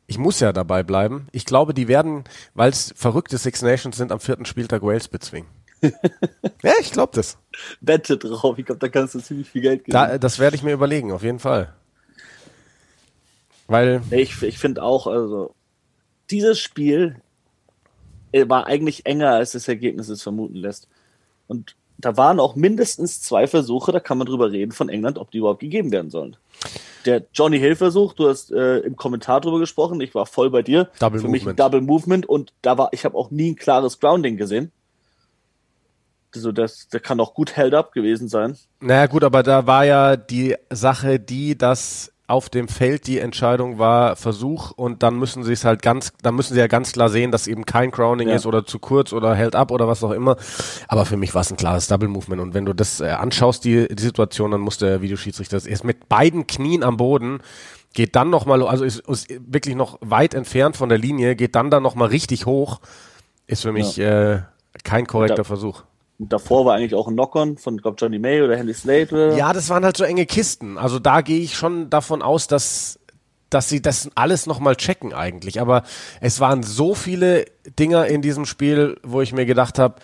ich 0.06 0.18
muss 0.18 0.40
ja 0.40 0.52
dabei 0.52 0.83
bleiben. 0.83 1.28
Ich 1.33 1.44
glaube, 1.44 1.75
die 1.75 1.87
werden, 1.87 2.25
weil 2.54 2.71
es 2.71 2.94
verrückte 2.97 3.37
Six 3.37 3.62
Nations 3.62 3.97
sind, 3.97 4.11
am 4.11 4.21
vierten 4.21 4.47
Spieltag 4.47 4.83
Wales 4.83 5.09
bezwingen. 5.09 5.49
ja, 5.83 6.73
ich 6.80 6.92
glaube 6.92 7.12
das. 7.14 7.37
Wette 7.83 8.16
drauf. 8.16 8.59
Ich 8.59 8.64
glaube, 8.64 8.78
da 8.78 8.88
kannst 8.88 9.14
du 9.14 9.21
ziemlich 9.21 9.50
viel 9.50 9.61
Geld 9.61 9.85
geben. 9.85 9.92
Da, 9.92 10.16
das 10.16 10.38
werde 10.38 10.56
ich 10.56 10.62
mir 10.62 10.73
überlegen, 10.73 11.12
auf 11.12 11.23
jeden 11.23 11.38
Fall. 11.38 11.75
Weil. 13.66 14.02
Ich, 14.11 14.42
ich 14.42 14.59
finde 14.59 14.83
auch, 14.83 15.06
also, 15.06 15.54
dieses 16.31 16.59
Spiel 16.59 17.16
äh, 18.33 18.49
war 18.49 18.66
eigentlich 18.66 19.07
enger, 19.07 19.31
als 19.31 19.52
das 19.52 19.69
Ergebnis 19.69 20.09
es 20.09 20.23
vermuten 20.23 20.57
lässt. 20.57 20.88
Und 21.47 21.76
da 21.99 22.16
waren 22.16 22.40
auch 22.40 22.57
mindestens 22.57 23.21
zwei 23.21 23.47
Versuche, 23.47 23.93
da 23.93 24.00
kann 24.00 24.19
man 24.19 24.26
drüber 24.26 24.50
reden, 24.50 24.73
von 24.73 24.88
England, 24.88 25.19
ob 25.19 25.31
die 25.31 25.38
überhaupt 25.38 25.61
gegeben 25.61 25.93
werden 25.93 26.11
sollen. 26.11 26.37
Der 27.04 27.23
Johnny 27.33 27.59
Hill-Versuch, 27.59 28.14
du 28.14 28.28
hast 28.28 28.50
äh, 28.50 28.78
im 28.78 28.97
Kommentar 28.97 29.40
drüber 29.40 29.59
gesprochen, 29.59 30.00
ich 30.00 30.14
war 30.14 30.26
voll 30.26 30.50
bei 30.50 30.62
dir. 30.62 30.88
Double 30.99 31.21
Für 31.21 31.26
Movement. 31.26 31.47
mich 31.47 31.57
Double 31.57 31.81
Movement 31.81 32.26
und 32.26 32.52
da 32.62 32.78
war, 32.78 32.88
ich 32.93 33.04
habe 33.04 33.16
auch 33.16 33.31
nie 33.31 33.52
ein 33.52 33.57
klares 33.57 34.00
Grounding 34.00 34.37
gesehen. 34.37 34.73
Also 36.35 36.50
das, 36.50 36.88
der 36.88 37.00
kann 37.00 37.21
auch 37.21 37.35
gut 37.35 37.54
held 37.54 37.75
up 37.75 37.93
gewesen 37.93 38.28
sein. 38.28 38.57
Naja 38.81 39.07
gut, 39.07 39.23
aber 39.23 39.43
da 39.43 39.66
war 39.66 39.85
ja 39.85 40.16
die 40.16 40.57
Sache 40.71 41.21
die, 41.21 41.57
dass 41.57 42.12
auf 42.26 42.49
dem 42.49 42.69
Feld 42.69 43.07
die 43.07 43.19
Entscheidung 43.19 43.78
war 43.78 44.16
Versuch 44.16 44.71
und 44.71 45.02
dann 45.02 45.19
müssen 45.19 45.45
sie 45.45 45.52
es 45.52 45.64
halt 45.64 45.83
ganz, 45.83 46.12
dann 46.23 46.35
müssen 46.35 46.54
sie 46.54 46.61
ja 46.61 46.69
ganz 46.69 46.93
klar 46.93 47.11
sehen, 47.11 47.31
dass 47.31 47.47
eben 47.47 47.66
kein 47.66 47.90
Crowning 47.90 48.28
ja. 48.28 48.37
ist 48.37 48.47
oder 48.47 48.64
zu 48.64 48.78
kurz 48.78 49.12
oder 49.12 49.35
held 49.35 49.54
up 49.54 49.71
oder 49.71 49.88
was 49.88 50.02
auch 50.02 50.11
immer. 50.11 50.37
Aber 50.88 51.04
für 51.04 51.19
mich 51.19 51.35
war 51.35 51.43
es 51.43 51.50
ein 51.50 51.59
klares 51.59 51.87
Double 51.87 52.09
Movement 52.09 52.40
und 52.40 52.54
wenn 52.54 52.64
du 52.64 52.73
das 52.73 53.00
äh, 53.00 53.09
anschaust, 53.09 53.64
die, 53.64 53.88
die 53.88 54.02
Situation, 54.02 54.52
dann 54.52 54.62
muss 54.62 54.78
der 54.78 55.02
Videoschiedsrichter 55.02 55.61
erst 55.66 55.85
mit 55.85 56.09
beiden 56.09 56.47
Knien 56.47 56.83
am 56.83 56.97
Boden 56.97 57.40
geht 57.93 58.16
dann 58.16 58.28
noch 58.28 58.45
mal, 58.45 58.66
also 58.66 58.85
ist, 58.85 59.00
ist 59.00 59.28
wirklich 59.47 59.76
noch 59.76 59.99
weit 60.00 60.35
entfernt 60.35 60.76
von 60.76 60.88
der 60.88 60.99
Linie, 60.99 61.37
geht 61.37 61.54
dann 61.54 61.71
da 61.71 61.78
noch 61.78 61.95
mal 61.95 62.09
richtig 62.09 62.45
hoch, 62.45 62.81
ist 63.47 63.62
für 63.62 63.73
mich 63.73 63.97
ja. 63.97 64.33
äh, 64.33 64.43
kein 64.83 65.07
korrekter 65.07 65.37
da, 65.37 65.45
Versuch. 65.45 65.85
Und 66.18 66.33
davor 66.33 66.64
war 66.64 66.76
eigentlich 66.76 66.94
auch 66.94 67.09
ein 67.09 67.14
Knock-on 67.14 67.59
von 67.59 67.76
glaub, 67.78 68.00
Johnny 68.00 68.18
May 68.18 68.40
oder 68.42 68.56
Henry 68.56 68.75
Slade. 68.75 69.35
Ja, 69.37 69.52
das 69.52 69.68
waren 69.68 69.85
halt 69.85 69.97
so 69.97 70.04
enge 70.04 70.26
Kisten. 70.26 70.78
Also 70.78 70.99
da 70.99 71.23
gehe 71.23 71.40
ich 71.40 71.56
schon 71.56 71.90
davon 71.90 72.23
aus, 72.23 72.47
dass 72.47 72.99
dass 73.50 73.68
sie 73.68 73.80
das 73.80 74.11
alles 74.16 74.47
nochmal 74.47 74.75
checken 74.75 75.14
eigentlich. 75.14 75.61
Aber 75.61 75.85
es 76.21 76.40
waren 76.40 76.62
so 76.62 76.94
viele 76.94 77.44
Dinger 77.78 78.06
in 78.06 78.21
diesem 78.21 78.47
Spiel, 78.47 78.99
wo 79.04 79.21
ich 79.21 79.33
mir 79.33 79.47
gedacht 79.47 79.78
habe, 79.78 79.97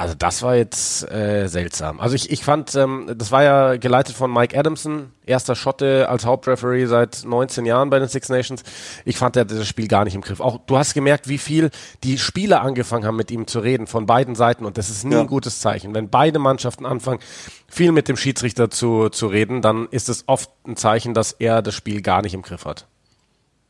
also 0.00 0.14
das 0.14 0.42
war 0.42 0.54
jetzt 0.54 1.10
äh, 1.10 1.48
seltsam. 1.48 1.98
Also 1.98 2.14
ich, 2.14 2.30
ich 2.30 2.44
fand, 2.44 2.72
ähm, 2.76 3.12
das 3.16 3.32
war 3.32 3.42
ja 3.42 3.76
geleitet 3.76 4.14
von 4.14 4.32
Mike 4.32 4.56
Adamson, 4.56 5.10
erster 5.26 5.56
Schotte 5.56 6.08
als 6.08 6.24
Hauptreferee 6.24 6.86
seit 6.86 7.24
19 7.24 7.66
Jahren 7.66 7.90
bei 7.90 7.98
den 7.98 8.06
Six 8.06 8.28
Nations. 8.28 8.62
Ich 9.04 9.16
fand, 9.16 9.34
er 9.36 9.44
das 9.44 9.66
Spiel 9.66 9.88
gar 9.88 10.04
nicht 10.04 10.14
im 10.14 10.20
Griff. 10.20 10.38
Auch 10.38 10.60
du 10.66 10.78
hast 10.78 10.94
gemerkt, 10.94 11.28
wie 11.28 11.36
viel 11.36 11.70
die 12.04 12.16
Spieler 12.16 12.62
angefangen 12.62 13.04
haben, 13.04 13.16
mit 13.16 13.32
ihm 13.32 13.48
zu 13.48 13.58
reden 13.58 13.88
von 13.88 14.06
beiden 14.06 14.36
Seiten. 14.36 14.66
Und 14.66 14.78
das 14.78 14.88
ist 14.88 15.02
nie 15.02 15.14
ja. 15.14 15.20
ein 15.22 15.26
gutes 15.26 15.58
Zeichen. 15.58 15.92
Wenn 15.94 16.08
beide 16.08 16.38
Mannschaften 16.38 16.86
anfangen, 16.86 17.18
viel 17.66 17.90
mit 17.90 18.06
dem 18.06 18.16
Schiedsrichter 18.16 18.70
zu, 18.70 19.08
zu 19.08 19.26
reden, 19.26 19.62
dann 19.62 19.88
ist 19.90 20.08
es 20.08 20.22
oft 20.28 20.48
ein 20.64 20.76
Zeichen, 20.76 21.12
dass 21.12 21.32
er 21.32 21.60
das 21.60 21.74
Spiel 21.74 22.02
gar 22.02 22.22
nicht 22.22 22.34
im 22.34 22.42
Griff 22.42 22.64
hat 22.64 22.86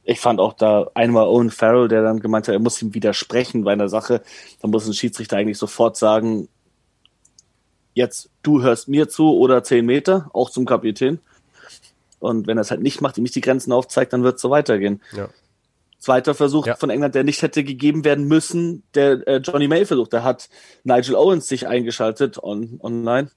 ich 0.09 0.21
fand 0.21 0.41
auch 0.41 0.55
da 0.55 0.91
einmal 0.95 1.27
Owen 1.27 1.51
Farrell, 1.51 1.87
der 1.87 2.03
dann 2.03 2.21
gemeint 2.21 2.49
hat, 2.49 2.55
er 2.55 2.61
muss 2.61 2.81
ihm 2.81 2.95
widersprechen 2.95 3.65
bei 3.65 3.73
einer 3.73 3.91
Sache. 3.91 4.23
Da 4.63 4.67
muss 4.67 4.87
ein 4.87 4.95
Schiedsrichter 4.95 5.37
eigentlich 5.37 5.59
sofort 5.59 5.99
sagen, 5.99 6.49
jetzt 7.93 8.31
du 8.43 8.63
hörst 8.63 8.89
mir 8.89 9.11
zu 9.11 9.37
oder 9.37 9.63
zehn 9.63 9.85
Meter, 9.85 10.31
auch 10.33 10.49
zum 10.49 10.65
Kapitän. 10.65 11.19
Und 12.21 12.47
wenn 12.47 12.57
er 12.57 12.63
es 12.63 12.71
halt 12.71 12.81
nicht 12.81 13.03
macht, 13.03 13.19
ihm 13.19 13.23
nicht 13.23 13.35
die 13.35 13.43
Grenzen 13.43 13.71
aufzeigt, 13.71 14.15
dann 14.15 14.23
wird 14.23 14.37
es 14.37 14.41
so 14.41 14.49
weitergehen. 14.49 15.03
Ja. 15.13 15.29
Zweiter 15.99 16.35
Versuch 16.35 16.67
ja. 16.67 16.77
von 16.77 16.89
England, 16.89 17.15
der 17.15 17.25
nicht 17.25 17.43
hätte 17.43 17.63
gegeben 17.63 18.03
werden 18.03 18.27
müssen, 18.27 18.85
der 18.95 19.29
äh, 19.29 19.37
Johnny 19.39 19.69
May 19.69 19.85
versucht. 19.85 20.15
Da 20.15 20.23
hat 20.23 20.49
Nigel 20.85 21.17
Owens 21.17 21.49
sich 21.49 21.69
eingeschaltet 21.69 22.43
on, 22.43 22.81
online 22.83 23.31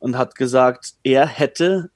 und 0.00 0.18
hat 0.18 0.34
gesagt, 0.34 0.96
er 1.02 1.26
hätte 1.26 1.88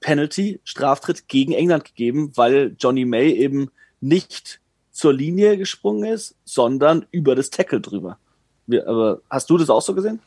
Penalty, 0.00 0.60
Straftritt 0.64 1.28
gegen 1.28 1.52
England 1.52 1.84
gegeben, 1.84 2.32
weil 2.34 2.76
Johnny 2.78 3.04
May 3.04 3.32
eben 3.32 3.70
nicht 4.00 4.60
zur 4.90 5.12
Linie 5.12 5.56
gesprungen 5.56 6.04
ist, 6.04 6.34
sondern 6.44 7.06
über 7.10 7.34
das 7.34 7.50
Tackle 7.50 7.80
drüber. 7.80 8.18
Aber 8.86 9.20
hast 9.30 9.48
du 9.48 9.56
das 9.56 9.70
auch 9.70 9.82
so 9.82 9.94
gesehen? 9.94 10.20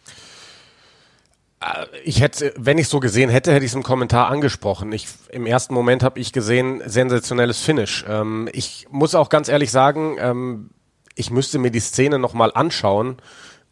Äh, 1.62 1.86
ich 2.04 2.22
hätte, 2.22 2.54
wenn 2.58 2.78
ich 2.78 2.88
so 2.88 3.00
gesehen 3.00 3.30
hätte, 3.30 3.54
hätte 3.54 3.66
ich 3.66 3.72
es 3.72 3.76
im 3.76 3.84
Kommentar 3.84 4.30
angesprochen. 4.30 4.92
Ich, 4.92 5.08
Im 5.30 5.46
ersten 5.46 5.74
Moment 5.74 6.04
habe 6.04 6.20
ich 6.20 6.34
gesehen, 6.34 6.82
sensationelles 6.86 7.62
Finish. 7.62 8.06
Ähm, 8.08 8.50
ich 8.52 8.88
muss 8.90 9.16
auch 9.16 9.30
ganz 9.30 9.48
ehrlich 9.48 9.72
sagen, 9.72 10.18
ähm, 10.20 10.70
ich 11.16 11.30
müsste 11.30 11.60
mir 11.60 11.72
die 11.72 11.80
Szene 11.80 12.20
nochmal 12.20 12.52
anschauen, 12.54 13.18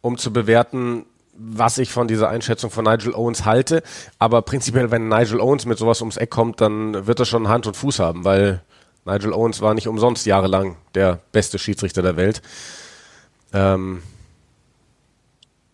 um 0.01 0.17
zu 0.17 0.31
bewerten, 0.31 1.05
was 1.39 1.77
ich 1.77 1.91
von 1.91 2.07
dieser 2.07 2.29
Einschätzung 2.29 2.69
von 2.69 2.83
Nigel 2.83 3.15
Owens 3.15 3.45
halte. 3.45 3.81
Aber 4.19 4.41
prinzipiell, 4.41 4.91
wenn 4.91 5.07
Nigel 5.07 5.39
Owens 5.39 5.65
mit 5.65 5.77
sowas 5.77 6.01
ums 6.01 6.17
Eck 6.17 6.29
kommt, 6.29 6.59
dann 6.59 7.07
wird 7.07 7.19
er 7.19 7.25
schon 7.25 7.47
Hand 7.47 7.65
und 7.65 7.77
Fuß 7.77 7.99
haben, 7.99 8.25
weil 8.25 8.61
Nigel 9.05 9.33
Owens 9.33 9.61
war 9.61 9.73
nicht 9.73 9.87
umsonst 9.87 10.25
jahrelang 10.25 10.75
der 10.95 11.19
beste 11.31 11.57
Schiedsrichter 11.57 12.01
der 12.01 12.17
Welt. 12.17 12.41
Ähm 13.53 14.03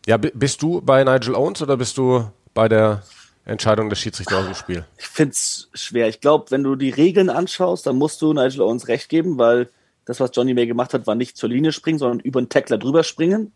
ja, 0.05 0.17
bist 0.17 0.61
du 0.61 0.81
bei 0.81 1.03
Nigel 1.03 1.35
Owens 1.35 1.61
oder 1.63 1.77
bist 1.77 1.97
du 1.97 2.29
bei 2.53 2.69
der 2.69 3.01
Entscheidung 3.43 3.89
des 3.89 3.99
Schiedsrichters 3.99 4.37
aus 4.37 4.45
dem 4.45 4.55
Spiel? 4.55 4.85
Ich 4.97 5.07
finde 5.07 5.31
es 5.31 5.69
schwer. 5.73 6.07
Ich 6.07 6.21
glaube, 6.21 6.51
wenn 6.51 6.63
du 6.63 6.75
die 6.75 6.91
Regeln 6.91 7.29
anschaust, 7.31 7.87
dann 7.87 7.95
musst 7.95 8.21
du 8.21 8.33
Nigel 8.33 8.61
Owens 8.61 8.87
recht 8.87 9.09
geben, 9.09 9.39
weil 9.39 9.69
das, 10.05 10.19
was 10.19 10.29
Johnny 10.33 10.53
May 10.53 10.67
gemacht 10.67 10.93
hat, 10.93 11.07
war 11.07 11.15
nicht 11.15 11.37
zur 11.37 11.49
Linie 11.49 11.71
springen, 11.71 11.97
sondern 11.97 12.19
über 12.19 12.39
den 12.39 12.49
Tackler 12.49 12.77
drüber 12.77 13.03
springen. 13.03 13.51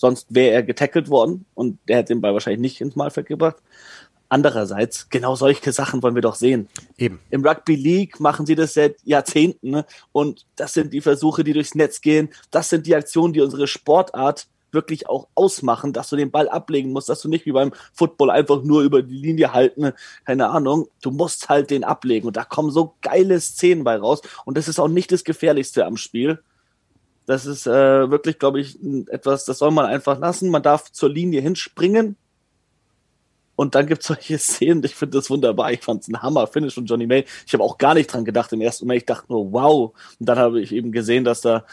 Sonst 0.00 0.28
wäre 0.30 0.54
er 0.54 0.62
getackelt 0.62 1.10
worden 1.10 1.44
und 1.52 1.78
der 1.86 1.98
hätte 1.98 2.14
den 2.14 2.22
Ball 2.22 2.32
wahrscheinlich 2.32 2.62
nicht 2.62 2.80
ins 2.80 2.96
Malfeld 2.96 3.26
gebracht. 3.26 3.56
Andererseits, 4.30 5.10
genau 5.10 5.34
solche 5.34 5.72
Sachen 5.72 6.02
wollen 6.02 6.14
wir 6.14 6.22
doch 6.22 6.36
sehen. 6.36 6.70
Eben. 6.96 7.20
Im 7.28 7.44
Rugby 7.44 7.74
League 7.74 8.18
machen 8.18 8.46
sie 8.46 8.54
das 8.54 8.72
seit 8.72 8.96
Jahrzehnten 9.04 9.70
ne? 9.70 9.84
und 10.12 10.46
das 10.56 10.72
sind 10.72 10.94
die 10.94 11.02
Versuche, 11.02 11.44
die 11.44 11.52
durchs 11.52 11.74
Netz 11.74 12.00
gehen. 12.00 12.30
Das 12.50 12.70
sind 12.70 12.86
die 12.86 12.96
Aktionen, 12.96 13.34
die 13.34 13.42
unsere 13.42 13.66
Sportart 13.66 14.46
wirklich 14.72 15.06
auch 15.06 15.28
ausmachen, 15.34 15.92
dass 15.92 16.08
du 16.08 16.16
den 16.16 16.30
Ball 16.30 16.48
ablegen 16.48 16.92
musst, 16.92 17.10
dass 17.10 17.20
du 17.20 17.28
nicht 17.28 17.44
wie 17.44 17.52
beim 17.52 17.72
Football 17.92 18.30
einfach 18.30 18.62
nur 18.62 18.80
über 18.80 19.02
die 19.02 19.18
Linie 19.18 19.52
halten, 19.52 19.92
keine 20.24 20.48
Ahnung. 20.48 20.88
Du 21.02 21.10
musst 21.10 21.50
halt 21.50 21.70
den 21.70 21.84
ablegen 21.84 22.26
und 22.26 22.38
da 22.38 22.44
kommen 22.44 22.70
so 22.70 22.94
geile 23.02 23.38
Szenen 23.38 23.84
bei 23.84 23.96
raus 23.96 24.22
und 24.46 24.56
das 24.56 24.66
ist 24.66 24.78
auch 24.78 24.88
nicht 24.88 25.12
das 25.12 25.24
Gefährlichste 25.24 25.84
am 25.84 25.98
Spiel. 25.98 26.38
Das 27.30 27.46
ist 27.46 27.64
äh, 27.68 28.10
wirklich, 28.10 28.40
glaube 28.40 28.60
ich, 28.60 28.76
etwas, 29.08 29.44
das 29.44 29.58
soll 29.58 29.70
man 29.70 29.86
einfach 29.86 30.18
lassen. 30.18 30.50
Man 30.50 30.64
darf 30.64 30.90
zur 30.90 31.10
Linie 31.10 31.40
hinspringen. 31.40 32.16
Und 33.54 33.76
dann 33.76 33.86
gibt 33.86 34.00
es 34.00 34.08
solche 34.08 34.36
Szenen, 34.36 34.82
ich 34.82 34.96
finde 34.96 35.16
das 35.16 35.30
wunderbar. 35.30 35.70
Ich 35.70 35.80
fand 35.80 36.02
es 36.02 36.08
ein 36.08 36.20
Hammer-Finish 36.20 36.74
von 36.74 36.86
Johnny 36.86 37.06
May. 37.06 37.24
Ich 37.46 37.52
habe 37.52 37.62
auch 37.62 37.78
gar 37.78 37.94
nicht 37.94 38.12
dran 38.12 38.24
gedacht 38.24 38.52
im 38.52 38.60
ersten 38.60 38.84
Moment. 38.84 39.02
Ich 39.02 39.06
dachte 39.06 39.26
nur, 39.28 39.52
wow. 39.52 39.92
Und 40.18 40.28
dann 40.28 40.40
habe 40.40 40.60
ich 40.60 40.72
eben 40.72 40.90
gesehen, 40.90 41.22
dass 41.22 41.40
da 41.40 41.64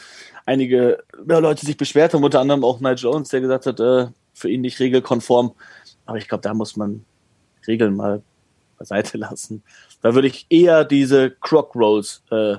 einige 0.46 1.04
ja, 1.28 1.40
Leute 1.40 1.66
sich 1.66 1.76
beschwert 1.76 2.14
haben, 2.14 2.24
unter 2.24 2.40
anderem 2.40 2.64
auch 2.64 2.80
Nigel 2.80 3.00
Jones, 3.00 3.30
der 3.30 3.42
gesagt 3.42 3.66
hat, 3.66 3.80
äh, 3.80 4.10
für 4.36 4.52
ihn 4.52 4.62
nicht 4.62 4.80
regelkonform. 4.80 5.54
Aber 6.06 6.20
ich 6.20 6.28
glaube, 6.28 6.44
da 6.44 6.54
muss 6.54 6.76
man 6.76 7.04
Regeln 7.66 7.96
mal 7.96 8.22
beiseite 8.78 9.18
lassen. 9.18 9.64
Da 10.04 10.14
würde 10.14 10.28
ich 10.28 10.46
eher 10.52 10.86
diese 10.86 11.32
Croc 11.32 11.74
Rolls 11.74 12.22
äh, 12.30 12.58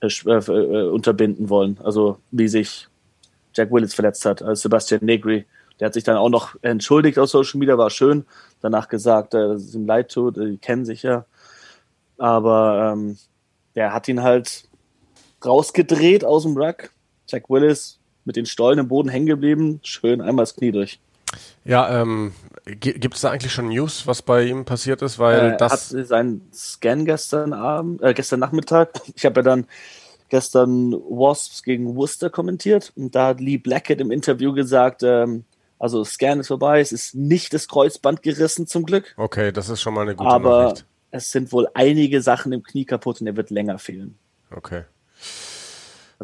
unterbinden 0.00 1.48
wollen. 1.48 1.78
Also 1.82 2.18
wie 2.30 2.48
sich 2.48 2.88
Jack 3.54 3.70
Willis 3.70 3.94
verletzt 3.94 4.24
hat, 4.24 4.42
als 4.42 4.62
Sebastian 4.62 5.04
Negri. 5.04 5.46
Der 5.80 5.86
hat 5.86 5.94
sich 5.94 6.04
dann 6.04 6.16
auch 6.16 6.28
noch 6.28 6.56
entschuldigt 6.62 7.18
auf 7.18 7.30
Social 7.30 7.58
Media, 7.58 7.78
war 7.78 7.90
schön. 7.90 8.24
Danach 8.60 8.88
gesagt, 8.88 9.34
äh, 9.34 9.48
dass 9.48 9.62
es 9.62 9.74
ihm 9.74 9.86
leid 9.86 10.10
tut, 10.12 10.36
die 10.36 10.58
kennen 10.58 10.84
sich 10.84 11.02
ja. 11.02 11.24
Aber 12.16 12.92
ähm, 12.92 13.18
der 13.74 13.92
hat 13.92 14.06
ihn 14.08 14.22
halt 14.22 14.68
rausgedreht 15.44 16.24
aus 16.24 16.44
dem 16.44 16.56
Ruck. 16.56 16.90
Jack 17.28 17.50
Willis 17.50 17.98
mit 18.24 18.36
den 18.36 18.46
Stollen 18.46 18.78
im 18.78 18.88
Boden 18.88 19.08
hängen 19.08 19.26
geblieben, 19.26 19.80
schön 19.82 20.20
einmal 20.20 20.44
das 20.44 20.54
Knie 20.54 20.72
durch. 20.72 21.00
Ja, 21.64 22.00
ähm, 22.00 22.32
gibt 22.64 23.14
es 23.14 23.20
da 23.20 23.30
eigentlich 23.30 23.52
schon 23.52 23.68
News, 23.68 24.06
was 24.06 24.22
bei 24.22 24.44
ihm 24.44 24.64
passiert 24.64 25.02
ist? 25.02 25.18
Weil 25.18 25.52
äh, 25.52 25.56
das 25.56 25.72
hat 25.94 26.06
seinen 26.06 26.48
Scan 26.52 27.04
gestern 27.04 27.52
Abend, 27.52 28.02
äh, 28.02 28.14
gestern 28.14 28.40
Nachmittag. 28.40 28.90
Ich 29.14 29.24
habe 29.24 29.40
ja 29.40 29.42
dann 29.42 29.66
gestern 30.28 30.92
Wasps 30.92 31.62
gegen 31.62 31.94
Worcester 31.96 32.30
kommentiert 32.30 32.92
und 32.96 33.14
da 33.14 33.28
hat 33.28 33.40
Lee 33.40 33.58
Blackett 33.58 34.00
im 34.00 34.10
Interview 34.10 34.52
gesagt, 34.52 35.02
ähm, 35.02 35.44
also 35.78 36.04
Scan 36.04 36.40
ist 36.40 36.48
vorbei, 36.48 36.80
es 36.80 36.92
ist 36.92 37.14
nicht 37.14 37.52
das 37.52 37.68
Kreuzband 37.68 38.22
gerissen 38.22 38.66
zum 38.66 38.84
Glück. 38.86 39.14
Okay, 39.16 39.52
das 39.52 39.68
ist 39.68 39.82
schon 39.82 39.94
mal 39.94 40.02
eine 40.02 40.16
gute 40.16 40.30
aber 40.30 40.62
Nachricht. 40.64 40.86
es 41.10 41.30
sind 41.30 41.52
wohl 41.52 41.68
einige 41.74 42.22
Sachen 42.22 42.52
im 42.52 42.62
Knie 42.62 42.84
kaputt 42.84 43.20
und 43.20 43.26
er 43.26 43.36
wird 43.36 43.50
länger 43.50 43.78
fehlen. 43.78 44.18
Okay. 44.50 44.84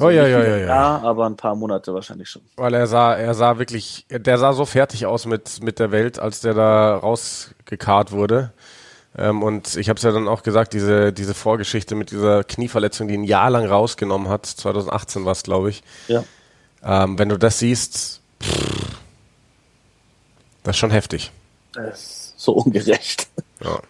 Also 0.00 0.08
oh 0.08 0.10
ja, 0.10 0.26
ja, 0.26 0.42
ja, 0.42 0.56
ja. 0.56 0.98
aber 1.02 1.26
ein 1.26 1.36
paar 1.36 1.54
Monate 1.54 1.92
wahrscheinlich 1.92 2.30
schon. 2.30 2.40
Weil 2.56 2.72
er 2.72 2.86
sah, 2.86 3.14
er 3.14 3.34
sah 3.34 3.58
wirklich, 3.58 4.06
der 4.08 4.38
sah 4.38 4.54
so 4.54 4.64
fertig 4.64 5.04
aus 5.04 5.26
mit, 5.26 5.62
mit 5.62 5.78
der 5.78 5.90
Welt, 5.90 6.18
als 6.18 6.40
der 6.40 6.54
da 6.54 6.96
rausgekarrt 6.96 8.10
wurde. 8.10 8.50
Ähm, 9.18 9.42
und 9.42 9.76
ich 9.76 9.90
habe 9.90 9.98
es 9.98 10.02
ja 10.02 10.10
dann 10.10 10.26
auch 10.26 10.42
gesagt, 10.42 10.72
diese, 10.72 11.12
diese 11.12 11.34
Vorgeschichte 11.34 11.94
mit 11.96 12.12
dieser 12.12 12.44
Knieverletzung, 12.44 13.08
die 13.08 13.18
ein 13.18 13.24
Jahr 13.24 13.50
lang 13.50 13.66
rausgenommen 13.66 14.30
hat, 14.30 14.46
2018 14.46 15.26
war 15.26 15.32
es, 15.32 15.42
glaube 15.42 15.68
ich. 15.68 15.82
Ja. 16.08 16.24
Ähm, 16.82 17.18
wenn 17.18 17.28
du 17.28 17.36
das 17.36 17.58
siehst, 17.58 18.22
pff, 18.42 18.96
das 20.62 20.76
ist 20.76 20.80
schon 20.80 20.92
heftig. 20.92 21.30
Das 21.74 22.00
ist 22.00 22.34
so 22.38 22.52
ungerecht. 22.52 23.28
Ja. 23.62 23.80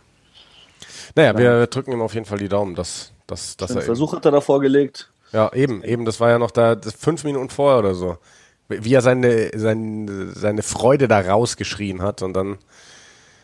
Naja, 1.15 1.39
wir 1.39 1.67
drücken 1.69 1.93
ihm 1.93 2.03
auf 2.03 2.15
jeden 2.15 2.27
Fall 2.27 2.39
die 2.39 2.49
Daumen, 2.49 2.75
dass, 2.75 3.13
dass, 3.29 3.57
dass 3.57 3.71
er. 3.71 3.83
Versuch 3.83 4.13
hat 4.13 4.25
er 4.25 4.33
da 4.33 4.41
vorgelegt. 4.41 5.10
Ja, 5.33 5.53
eben, 5.53 5.83
eben, 5.85 6.05
das 6.05 6.21
war 6.21 6.31
ja 6.31 6.39
noch 6.39 6.51
da 6.51 6.77
fünf 6.99 7.25
Minuten 7.25 7.51
vorher 7.51 7.79
oder 7.79 7.95
so. 7.95 8.19
Wie 8.69 8.95
er 8.95 9.03
seine, 9.03 9.51
seine, 9.57 10.33
seine 10.33 10.63
Freude 10.63 11.09
da 11.09 11.21
rausgeschrien 11.21 12.03
hat 12.03 12.23
und 12.23 12.35
dann 12.35 12.59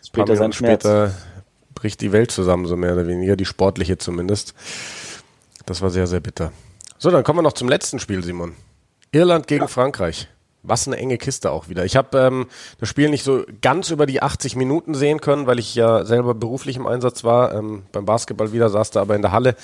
später, 0.05 0.37
sein 0.37 0.53
später 0.53 1.15
bricht 1.75 2.01
die 2.01 2.13
Welt 2.13 2.31
zusammen, 2.31 2.67
so 2.67 2.77
mehr 2.77 2.93
oder 2.93 3.07
weniger, 3.07 3.37
die 3.37 3.45
sportliche 3.45 3.99
zumindest. 3.99 4.55
Das 5.67 5.83
war 5.83 5.91
sehr, 5.91 6.07
sehr 6.07 6.21
bitter. 6.21 6.53
So, 6.99 7.11
dann 7.11 7.25
kommen 7.25 7.39
wir 7.39 7.43
noch 7.43 7.53
zum 7.53 7.69
letzten 7.69 7.99
Spiel, 7.99 8.23
Simon. 8.25 8.55
Irland 9.13 9.47
gegen 9.47 9.63
ja. 9.63 9.69
Frankreich. 9.69 10.29
Was 10.63 10.89
eine 10.89 10.97
enge 10.97 11.17
Kiste 11.17 11.53
auch 11.53 11.69
wieder. 11.69 11.85
Ich 11.85 11.95
habe 11.95 12.19
ähm, 12.19 12.47
das 12.81 12.89
Spiel 12.89 13.09
nicht 13.09 13.23
so 13.23 13.45
ganz 13.63 13.91
über 13.91 14.05
die 14.07 14.21
80 14.21 14.57
Minuten 14.57 14.95
sehen 14.95 15.21
können, 15.21 15.47
weil 15.47 15.61
ich 15.61 15.77
ja 15.77 16.05
selber 16.05 16.35
beruflich 16.35 16.77
im 16.77 16.87
Einsatz 16.89 17.23
war. 17.23 17.55
Ähm, 17.55 17.85
beim 17.93 18.05
Basketball 18.05 18.53
wieder 18.53 18.69
saß 18.69 18.91
da 18.91 19.03
aber 19.03 19.15
in 19.15 19.23
der 19.23 19.31
Halle 19.31 19.55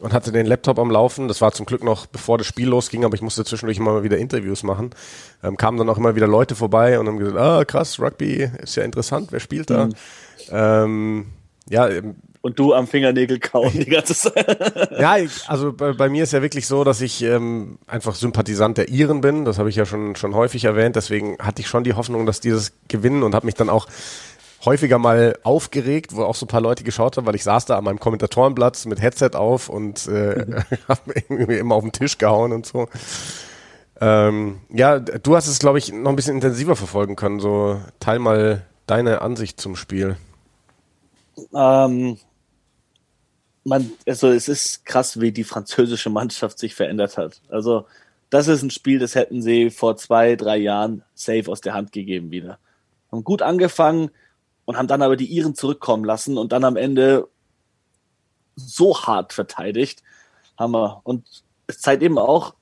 und 0.00 0.12
hatte 0.12 0.32
den 0.32 0.46
Laptop 0.46 0.78
am 0.78 0.90
Laufen. 0.90 1.28
Das 1.28 1.40
war 1.40 1.52
zum 1.52 1.66
Glück 1.66 1.82
noch 1.82 2.06
bevor 2.06 2.38
das 2.38 2.46
Spiel 2.46 2.68
losging, 2.68 3.04
aber 3.04 3.14
ich 3.14 3.22
musste 3.22 3.44
zwischendurch 3.44 3.78
immer 3.78 3.92
mal 3.92 4.02
wieder 4.02 4.18
Interviews 4.18 4.62
machen. 4.62 4.90
Ähm, 5.42 5.56
kamen 5.56 5.78
dann 5.78 5.88
auch 5.88 5.98
immer 5.98 6.14
wieder 6.14 6.26
Leute 6.26 6.54
vorbei 6.54 6.98
und 6.98 7.06
haben 7.06 7.18
gesagt, 7.18 7.38
ah 7.38 7.64
krass, 7.64 8.00
Rugby 8.00 8.50
ist 8.62 8.76
ja 8.76 8.84
interessant, 8.84 9.32
wer 9.32 9.40
spielt 9.40 9.70
da? 9.70 9.86
Mhm. 9.86 9.94
Ähm, 10.50 11.26
ja, 11.68 11.88
ähm, 11.88 12.16
und 12.40 12.58
du 12.58 12.72
am 12.72 12.86
Fingernägel 12.86 13.40
kauen 13.40 13.72
die 13.72 13.84
ganze 13.84 14.14
Zeit. 14.14 14.90
ja, 14.98 15.16
also 15.48 15.72
bei, 15.72 15.92
bei, 15.92 16.08
mir 16.08 16.22
ist 16.22 16.32
ja 16.32 16.40
wirklich 16.40 16.66
so, 16.66 16.84
dass 16.84 17.00
ich 17.00 17.22
ähm, 17.22 17.78
einfach 17.86 18.14
Sympathisant 18.14 18.78
der 18.78 18.88
Iren 18.88 19.20
bin. 19.20 19.44
Das 19.44 19.58
habe 19.58 19.68
ich 19.68 19.76
ja 19.76 19.84
schon, 19.84 20.14
schon 20.14 20.34
häufig 20.34 20.64
erwähnt. 20.64 20.94
Deswegen 20.94 21.36
hatte 21.40 21.60
ich 21.62 21.68
schon 21.68 21.84
die 21.84 21.94
Hoffnung, 21.94 22.26
dass 22.26 22.40
die 22.40 22.50
das 22.50 22.72
gewinnen 22.86 23.24
und 23.24 23.34
habe 23.34 23.46
mich 23.46 23.56
dann 23.56 23.68
auch 23.68 23.88
häufiger 24.64 24.98
mal 24.98 25.38
aufgeregt, 25.44 26.14
wo 26.14 26.24
auch 26.24 26.34
so 26.34 26.46
ein 26.46 26.48
paar 26.48 26.60
Leute 26.60 26.84
geschaut 26.84 27.16
haben, 27.16 27.26
weil 27.26 27.34
ich 27.34 27.44
saß 27.44 27.66
da 27.66 27.78
an 27.78 27.84
meinem 27.84 28.00
Kommentatorenplatz 28.00 28.86
mit 28.86 29.00
Headset 29.00 29.30
auf 29.34 29.68
und 29.68 30.06
äh, 30.08 30.44
mhm. 30.46 30.64
habe 30.88 31.12
irgendwie 31.14 31.58
immer 31.58 31.74
auf 31.76 31.84
den 31.84 31.92
Tisch 31.92 32.18
gehauen 32.18 32.52
und 32.52 32.66
so. 32.66 32.88
Ähm, 34.00 34.60
ja, 34.70 34.98
du 35.00 35.36
hast 35.36 35.48
es, 35.48 35.58
glaube 35.58 35.78
ich, 35.78 35.92
noch 35.92 36.10
ein 36.10 36.16
bisschen 36.16 36.36
intensiver 36.36 36.76
verfolgen 36.76 37.16
können. 37.16 37.40
So, 37.40 37.80
teil 38.00 38.18
mal 38.18 38.64
deine 38.86 39.22
Ansicht 39.22 39.60
zum 39.60 39.76
Spiel. 39.76 40.16
Ähm, 41.54 42.18
man, 43.64 43.90
also 44.06 44.28
es 44.28 44.48
ist 44.48 44.84
krass, 44.84 45.20
wie 45.20 45.32
die 45.32 45.44
französische 45.44 46.10
Mannschaft 46.10 46.58
sich 46.58 46.74
verändert 46.74 47.16
hat. 47.18 47.40
Also 47.48 47.86
das 48.30 48.48
ist 48.48 48.62
ein 48.62 48.70
Spiel, 48.70 48.98
das 48.98 49.14
hätten 49.14 49.42
sie 49.42 49.70
vor 49.70 49.96
zwei, 49.96 50.36
drei 50.36 50.56
Jahren 50.58 51.02
safe 51.14 51.50
aus 51.50 51.60
der 51.60 51.74
Hand 51.74 51.92
gegeben 51.92 52.30
wieder. 52.30 52.58
Haben 53.10 53.24
gut 53.24 53.42
angefangen 53.42 54.10
und 54.68 54.76
haben 54.76 54.86
dann 54.86 55.00
aber 55.00 55.16
die 55.16 55.32
Iren 55.32 55.54
zurückkommen 55.54 56.04
lassen 56.04 56.36
und 56.36 56.52
dann 56.52 56.62
am 56.62 56.76
Ende 56.76 57.26
so 58.54 59.00
hart 59.00 59.32
verteidigt. 59.32 60.02
Haben 60.58 60.72
wir. 60.72 61.00
Und 61.04 61.24
es 61.66 61.80
zeigt 61.80 62.02
eben 62.02 62.18
auch, 62.18 62.52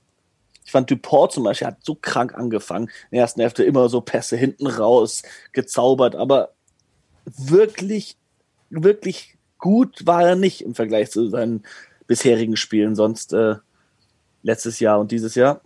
ich 0.64 0.70
fand 0.70 0.88
Duport 0.88 1.32
zum 1.32 1.42
Beispiel 1.42 1.66
hat 1.66 1.78
so 1.82 1.96
krank 1.96 2.32
angefangen. 2.36 2.86
In 3.10 3.16
der 3.16 3.22
ersten 3.22 3.40
Hälfte 3.40 3.64
immer 3.64 3.88
so 3.88 4.02
Pässe 4.02 4.36
hinten 4.36 4.68
raus, 4.68 5.24
gezaubert, 5.52 6.14
aber 6.14 6.50
wirklich, 7.24 8.16
wirklich 8.70 9.36
gut 9.58 10.06
war 10.06 10.22
er 10.22 10.36
nicht 10.36 10.60
im 10.60 10.76
Vergleich 10.76 11.10
zu 11.10 11.28
seinen 11.28 11.64
bisherigen 12.06 12.56
Spielen, 12.56 12.94
sonst 12.94 13.32
äh, 13.32 13.56
letztes 14.44 14.78
Jahr 14.78 15.00
und 15.00 15.10
dieses 15.10 15.34
Jahr. 15.34 15.60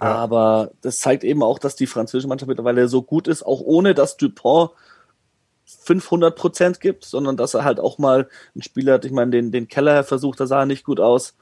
Ja. 0.00 0.06
Aber 0.06 0.70
das 0.80 1.00
zeigt 1.00 1.22
eben 1.22 1.42
auch, 1.42 1.58
dass 1.58 1.76
die 1.76 1.86
französische 1.86 2.28
Mannschaft 2.28 2.48
mittlerweile 2.48 2.88
so 2.88 3.02
gut 3.02 3.28
ist, 3.28 3.42
auch 3.42 3.60
ohne 3.60 3.92
dass 3.92 4.16
Dupont 4.16 4.70
500 5.84 6.36
Prozent 6.36 6.80
gibt, 6.80 7.04
sondern 7.04 7.36
dass 7.36 7.54
er 7.54 7.64
halt 7.64 7.80
auch 7.80 7.98
mal 7.98 8.28
ein 8.54 8.62
Spieler 8.62 8.94
hat. 8.94 9.04
Ich 9.04 9.12
meine, 9.12 9.30
den, 9.30 9.52
den 9.52 9.68
Keller 9.68 10.04
versucht, 10.04 10.40
da 10.40 10.46
sah 10.46 10.60
er 10.60 10.66
nicht 10.66 10.84
gut 10.84 11.00
aus. 11.00 11.34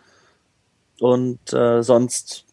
Und 0.98 1.52
äh, 1.52 1.82
sonst 1.82 2.44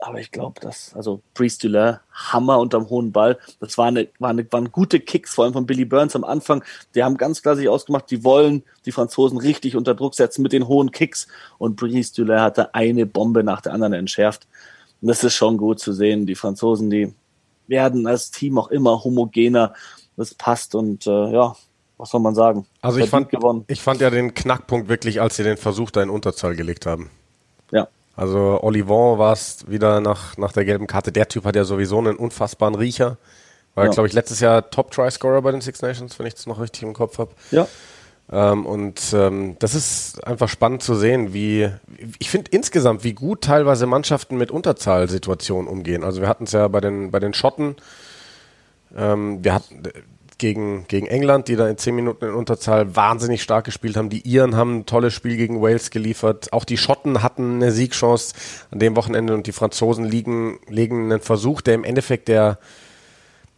aber 0.00 0.20
ich 0.20 0.30
glaube, 0.30 0.60
dass, 0.60 0.94
also 0.94 1.22
Priest 1.34 1.64
Dulain, 1.64 1.98
Hammer 2.12 2.60
unterm 2.60 2.88
hohen 2.88 3.10
Ball. 3.10 3.36
Das 3.58 3.76
war 3.78 3.86
eine, 3.86 4.08
war 4.20 4.30
eine, 4.30 4.50
waren 4.52 4.70
gute 4.70 5.00
Kicks, 5.00 5.34
vor 5.34 5.44
allem 5.44 5.54
von 5.54 5.66
Billy 5.66 5.84
Burns 5.84 6.14
am 6.14 6.22
Anfang. 6.22 6.62
Die 6.94 7.02
haben 7.02 7.16
ganz 7.16 7.42
klar 7.42 7.56
sich 7.56 7.68
ausgemacht, 7.68 8.08
die 8.10 8.22
wollen 8.22 8.62
die 8.86 8.92
Franzosen 8.92 9.38
richtig 9.38 9.74
unter 9.74 9.94
Druck 9.94 10.14
setzen 10.14 10.42
mit 10.42 10.52
den 10.52 10.68
hohen 10.68 10.92
Kicks. 10.92 11.26
Und 11.58 11.76
Priest 11.76 12.16
Dulain 12.16 12.40
hatte 12.40 12.74
eine 12.74 13.06
Bombe 13.06 13.42
nach 13.42 13.60
der 13.60 13.72
anderen 13.72 13.92
entschärft. 13.92 14.46
Und 15.00 15.08
das 15.08 15.24
ist 15.24 15.34
schon 15.34 15.56
gut 15.56 15.80
zu 15.80 15.92
sehen. 15.92 16.26
Die 16.26 16.36
Franzosen, 16.36 16.90
die 16.90 17.12
werden 17.66 18.06
als 18.06 18.30
Team 18.30 18.56
auch 18.56 18.68
immer 18.68 19.02
homogener. 19.02 19.74
Das 20.18 20.34
passt 20.34 20.74
und 20.74 21.06
äh, 21.06 21.30
ja, 21.30 21.54
was 21.96 22.10
soll 22.10 22.20
man 22.20 22.34
sagen? 22.34 22.66
Also 22.82 22.98
ich 22.98 23.08
fand, 23.08 23.30
gewonnen. 23.30 23.64
ich 23.68 23.80
fand 23.80 24.00
ja 24.00 24.10
den 24.10 24.34
Knackpunkt 24.34 24.88
wirklich, 24.88 25.20
als 25.20 25.36
sie 25.36 25.44
den 25.44 25.56
Versuch 25.56 25.92
da 25.92 26.02
in 26.02 26.10
Unterzahl 26.10 26.56
gelegt 26.56 26.86
haben. 26.86 27.10
Ja. 27.70 27.86
Also 28.16 28.58
Olivon 28.62 29.18
war 29.18 29.32
es 29.32 29.64
wieder 29.68 30.00
nach, 30.00 30.36
nach 30.36 30.50
der 30.50 30.64
gelben 30.64 30.88
Karte. 30.88 31.12
Der 31.12 31.28
Typ 31.28 31.44
hat 31.44 31.54
ja 31.54 31.62
sowieso 31.62 31.98
einen 31.98 32.16
unfassbaren 32.16 32.74
Riecher. 32.74 33.16
War, 33.76 33.86
ja. 33.86 33.92
glaube 33.92 34.08
ich, 34.08 34.12
letztes 34.12 34.40
Jahr 34.40 34.68
Top-Try-Scorer 34.70 35.40
bei 35.40 35.52
den 35.52 35.60
Six 35.60 35.82
Nations, 35.82 36.18
wenn 36.18 36.26
ich 36.26 36.34
das 36.34 36.46
noch 36.46 36.60
richtig 36.60 36.82
im 36.82 36.94
Kopf 36.94 37.18
habe. 37.18 37.30
Ja. 37.52 37.68
Ähm, 38.30 38.66
und 38.66 39.00
ähm, 39.12 39.54
das 39.60 39.76
ist 39.76 40.26
einfach 40.26 40.48
spannend 40.48 40.82
zu 40.82 40.96
sehen, 40.96 41.32
wie 41.32 41.70
ich 42.18 42.28
finde 42.28 42.50
insgesamt, 42.50 43.04
wie 43.04 43.14
gut 43.14 43.42
teilweise 43.42 43.86
Mannschaften 43.86 44.36
mit 44.36 44.50
Unterzahlsituationen 44.50 45.68
umgehen. 45.68 46.02
Also 46.02 46.20
wir 46.20 46.28
hatten 46.28 46.44
es 46.44 46.52
ja 46.52 46.66
bei 46.66 46.80
den 46.80 47.12
bei 47.12 47.20
den 47.20 47.34
Schotten. 47.34 47.76
Ähm, 48.96 49.42
wir 49.42 49.54
hatten 49.54 49.82
gegen, 50.38 50.86
gegen 50.86 51.06
England, 51.06 51.48
die 51.48 51.56
da 51.56 51.68
in 51.68 51.76
zehn 51.76 51.94
Minuten 51.94 52.24
in 52.24 52.32
Unterzahl 52.32 52.94
wahnsinnig 52.94 53.42
stark 53.42 53.64
gespielt 53.64 53.96
haben. 53.96 54.08
Die 54.08 54.26
Iren 54.26 54.56
haben 54.56 54.78
ein 54.78 54.86
tolles 54.86 55.12
Spiel 55.12 55.36
gegen 55.36 55.60
Wales 55.60 55.90
geliefert. 55.90 56.52
Auch 56.52 56.64
die 56.64 56.76
Schotten 56.76 57.22
hatten 57.22 57.56
eine 57.56 57.72
Siegchance 57.72 58.34
an 58.70 58.78
dem 58.78 58.96
Wochenende 58.96 59.34
und 59.34 59.46
die 59.46 59.52
Franzosen 59.52 60.04
liegen, 60.04 60.60
legen 60.68 61.12
einen 61.12 61.20
Versuch, 61.20 61.60
der 61.60 61.74
im 61.74 61.84
Endeffekt 61.84 62.28
der, 62.28 62.58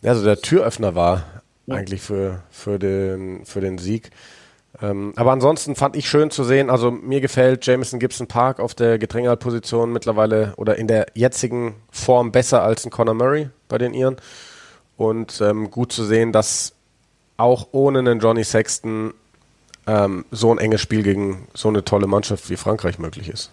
also 0.02 0.24
der 0.24 0.40
Türöffner 0.40 0.94
war, 0.94 1.24
eigentlich 1.68 2.00
für, 2.00 2.42
für, 2.50 2.78
den, 2.78 3.44
für 3.44 3.60
den 3.60 3.78
Sieg. 3.78 4.10
Ähm, 4.82 5.12
aber 5.16 5.32
ansonsten 5.32 5.76
fand 5.76 5.96
ich 5.96 6.08
schön 6.08 6.30
zu 6.30 6.44
sehen, 6.44 6.70
also 6.70 6.90
mir 6.90 7.20
gefällt 7.20 7.66
Jameson 7.66 7.98
Gibson 7.98 8.28
Park 8.28 8.60
auf 8.60 8.74
der 8.74 8.98
Gedrängelposition 8.98 9.92
mittlerweile 9.92 10.54
oder 10.56 10.76
in 10.76 10.86
der 10.86 11.06
jetzigen 11.14 11.74
Form 11.90 12.32
besser 12.32 12.62
als 12.62 12.84
ein 12.86 12.90
Conor 12.90 13.14
Murray 13.14 13.50
bei 13.68 13.78
den 13.78 13.92
Iren. 13.92 14.16
Und 15.00 15.40
ähm, 15.40 15.70
gut 15.70 15.92
zu 15.92 16.04
sehen, 16.04 16.30
dass 16.30 16.74
auch 17.38 17.68
ohne 17.72 18.00
einen 18.00 18.20
Johnny 18.20 18.44
Sexton 18.44 19.14
ähm, 19.86 20.26
so 20.30 20.52
ein 20.52 20.58
enges 20.58 20.82
Spiel 20.82 21.02
gegen 21.02 21.48
so 21.54 21.68
eine 21.68 21.86
tolle 21.86 22.06
Mannschaft 22.06 22.50
wie 22.50 22.56
Frankreich 22.56 22.98
möglich 22.98 23.30
ist. 23.30 23.50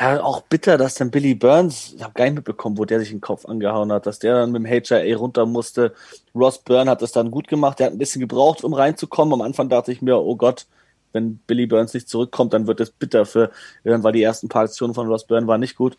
Ja, 0.00 0.22
auch 0.22 0.42
bitter, 0.42 0.78
dass 0.78 0.94
dann 0.94 1.10
Billy 1.10 1.34
Burns, 1.34 1.94
ich 1.96 2.04
habe 2.04 2.14
gar 2.14 2.26
nicht 2.26 2.36
mitbekommen, 2.36 2.78
wo 2.78 2.84
der 2.84 3.00
sich 3.00 3.10
den 3.10 3.20
Kopf 3.20 3.44
angehauen 3.44 3.90
hat, 3.90 4.06
dass 4.06 4.20
der 4.20 4.34
dann 4.34 4.52
mit 4.52 4.62
dem 4.62 4.66
HIA 4.66 5.16
runter 5.16 5.46
musste. 5.46 5.94
Ross 6.32 6.58
Byrne 6.58 6.92
hat 6.92 7.02
das 7.02 7.10
dann 7.10 7.32
gut 7.32 7.48
gemacht, 7.48 7.80
der 7.80 7.86
hat 7.86 7.92
ein 7.94 7.98
bisschen 7.98 8.20
gebraucht, 8.20 8.62
um 8.62 8.72
reinzukommen. 8.72 9.34
Am 9.34 9.42
Anfang 9.42 9.68
dachte 9.68 9.90
ich 9.90 10.00
mir, 10.00 10.16
oh 10.16 10.36
Gott, 10.36 10.68
wenn 11.12 11.38
Billy 11.38 11.66
Burns 11.66 11.92
nicht 11.92 12.08
zurückkommt, 12.08 12.52
dann 12.52 12.68
wird 12.68 12.78
es 12.78 12.92
bitter 12.92 13.26
für, 13.26 13.50
weil 13.82 14.12
die 14.12 14.22
ersten 14.22 14.48
paar 14.48 14.62
Aktionen 14.62 14.94
von 14.94 15.08
Ross 15.08 15.26
Byrne 15.26 15.48
waren 15.48 15.58
nicht 15.58 15.74
gut. 15.74 15.98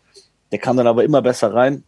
Der 0.52 0.58
kam 0.58 0.78
dann 0.78 0.86
aber 0.86 1.04
immer 1.04 1.20
besser 1.20 1.52
rein. 1.52 1.84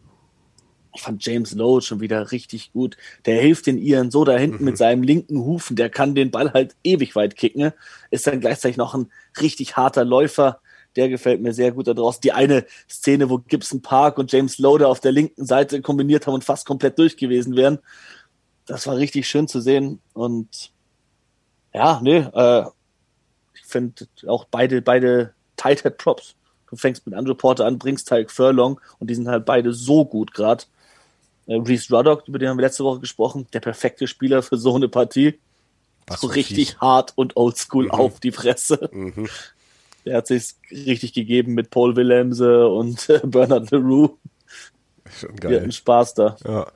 Ich 0.95 1.01
fand 1.01 1.25
James 1.25 1.53
Lowe 1.53 1.81
schon 1.81 1.99
wieder 1.99 2.31
richtig 2.31 2.71
gut. 2.71 2.95
Der 3.25 3.39
hilft 3.41 3.67
den 3.67 3.77
Iren 3.77 4.11
so 4.11 4.23
da 4.23 4.37
hinten 4.37 4.59
mhm. 4.59 4.65
mit 4.65 4.77
seinem 4.77 5.03
linken 5.03 5.39
Hufen. 5.39 5.75
Der 5.75 5.89
kann 5.89 6.15
den 6.15 6.31
Ball 6.31 6.53
halt 6.53 6.75
ewig 6.83 7.15
weit 7.15 7.35
kicken. 7.35 7.73
Ist 8.11 8.27
dann 8.27 8.39
gleichzeitig 8.39 8.77
noch 8.77 8.95
ein 8.95 9.11
richtig 9.41 9.75
harter 9.75 10.05
Läufer. 10.05 10.61
Der 10.95 11.09
gefällt 11.09 11.41
mir 11.41 11.53
sehr 11.53 11.73
gut 11.73 11.87
da 11.87 11.93
draußen. 11.93 12.21
Die 12.21 12.31
eine 12.31 12.65
Szene, 12.89 13.29
wo 13.29 13.39
Gibson 13.39 13.81
Park 13.81 14.17
und 14.17 14.31
James 14.31 14.57
Lowe 14.57 14.87
auf 14.87 15.01
der 15.01 15.11
linken 15.11 15.45
Seite 15.45 15.81
kombiniert 15.81 16.25
haben 16.27 16.35
und 16.35 16.45
fast 16.45 16.65
komplett 16.65 16.97
durch 16.97 17.17
gewesen 17.17 17.57
wären. 17.57 17.79
Das 18.65 18.87
war 18.87 18.95
richtig 18.95 19.27
schön 19.27 19.49
zu 19.49 19.59
sehen. 19.59 19.99
Und 20.13 20.71
ja, 21.73 21.99
nee, 22.01 22.19
äh, 22.19 22.65
ich 23.53 23.65
finde 23.65 24.07
auch 24.27 24.45
beide, 24.45 24.81
beide 24.81 25.33
Tight 25.57 25.83
Head 25.83 25.97
Props. 25.97 26.35
Du 26.69 26.77
fängst 26.77 27.05
mit 27.05 27.15
Andrew 27.15 27.35
Porter 27.35 27.65
an, 27.65 27.77
bringst 27.77 28.07
Tyke 28.07 28.31
Furlong 28.31 28.79
und 28.99 29.09
die 29.09 29.15
sind 29.15 29.27
halt 29.27 29.45
beide 29.45 29.73
so 29.73 30.05
gut 30.05 30.33
gerade. 30.33 30.63
Äh, 31.47 31.55
Reese 31.55 31.95
Ruddock, 31.95 32.27
über 32.27 32.39
den 32.39 32.49
haben 32.49 32.57
wir 32.57 32.63
letzte 32.63 32.83
Woche 32.83 32.99
gesprochen, 32.99 33.47
der 33.53 33.59
perfekte 33.59 34.07
Spieler 34.07 34.41
für 34.41 34.57
so 34.57 34.75
eine 34.75 34.89
Partie. 34.89 35.39
Was 36.07 36.21
so 36.21 36.27
richtig 36.27 36.69
fies. 36.71 36.81
hart 36.81 37.13
und 37.15 37.35
oldschool 37.35 37.85
mhm. 37.85 37.91
auf 37.91 38.19
die 38.19 38.31
Fresse. 38.31 38.89
Mhm. 38.91 39.27
Der 40.05 40.17
hat 40.17 40.27
sich 40.27 40.53
richtig 40.69 41.13
gegeben 41.13 41.55
mit 41.55 41.71
Paul 41.71 41.95
Willemse 41.95 42.67
und 42.67 43.09
äh, 43.09 43.21
Bernard 43.23 43.71
LaRue. 43.71 44.11
Schon 45.19 45.35
geil. 45.35 45.51
Wir 45.51 45.59
hatten 45.61 45.71
Spaß 45.71 46.13
da. 46.13 46.37
Ja, 46.45 46.67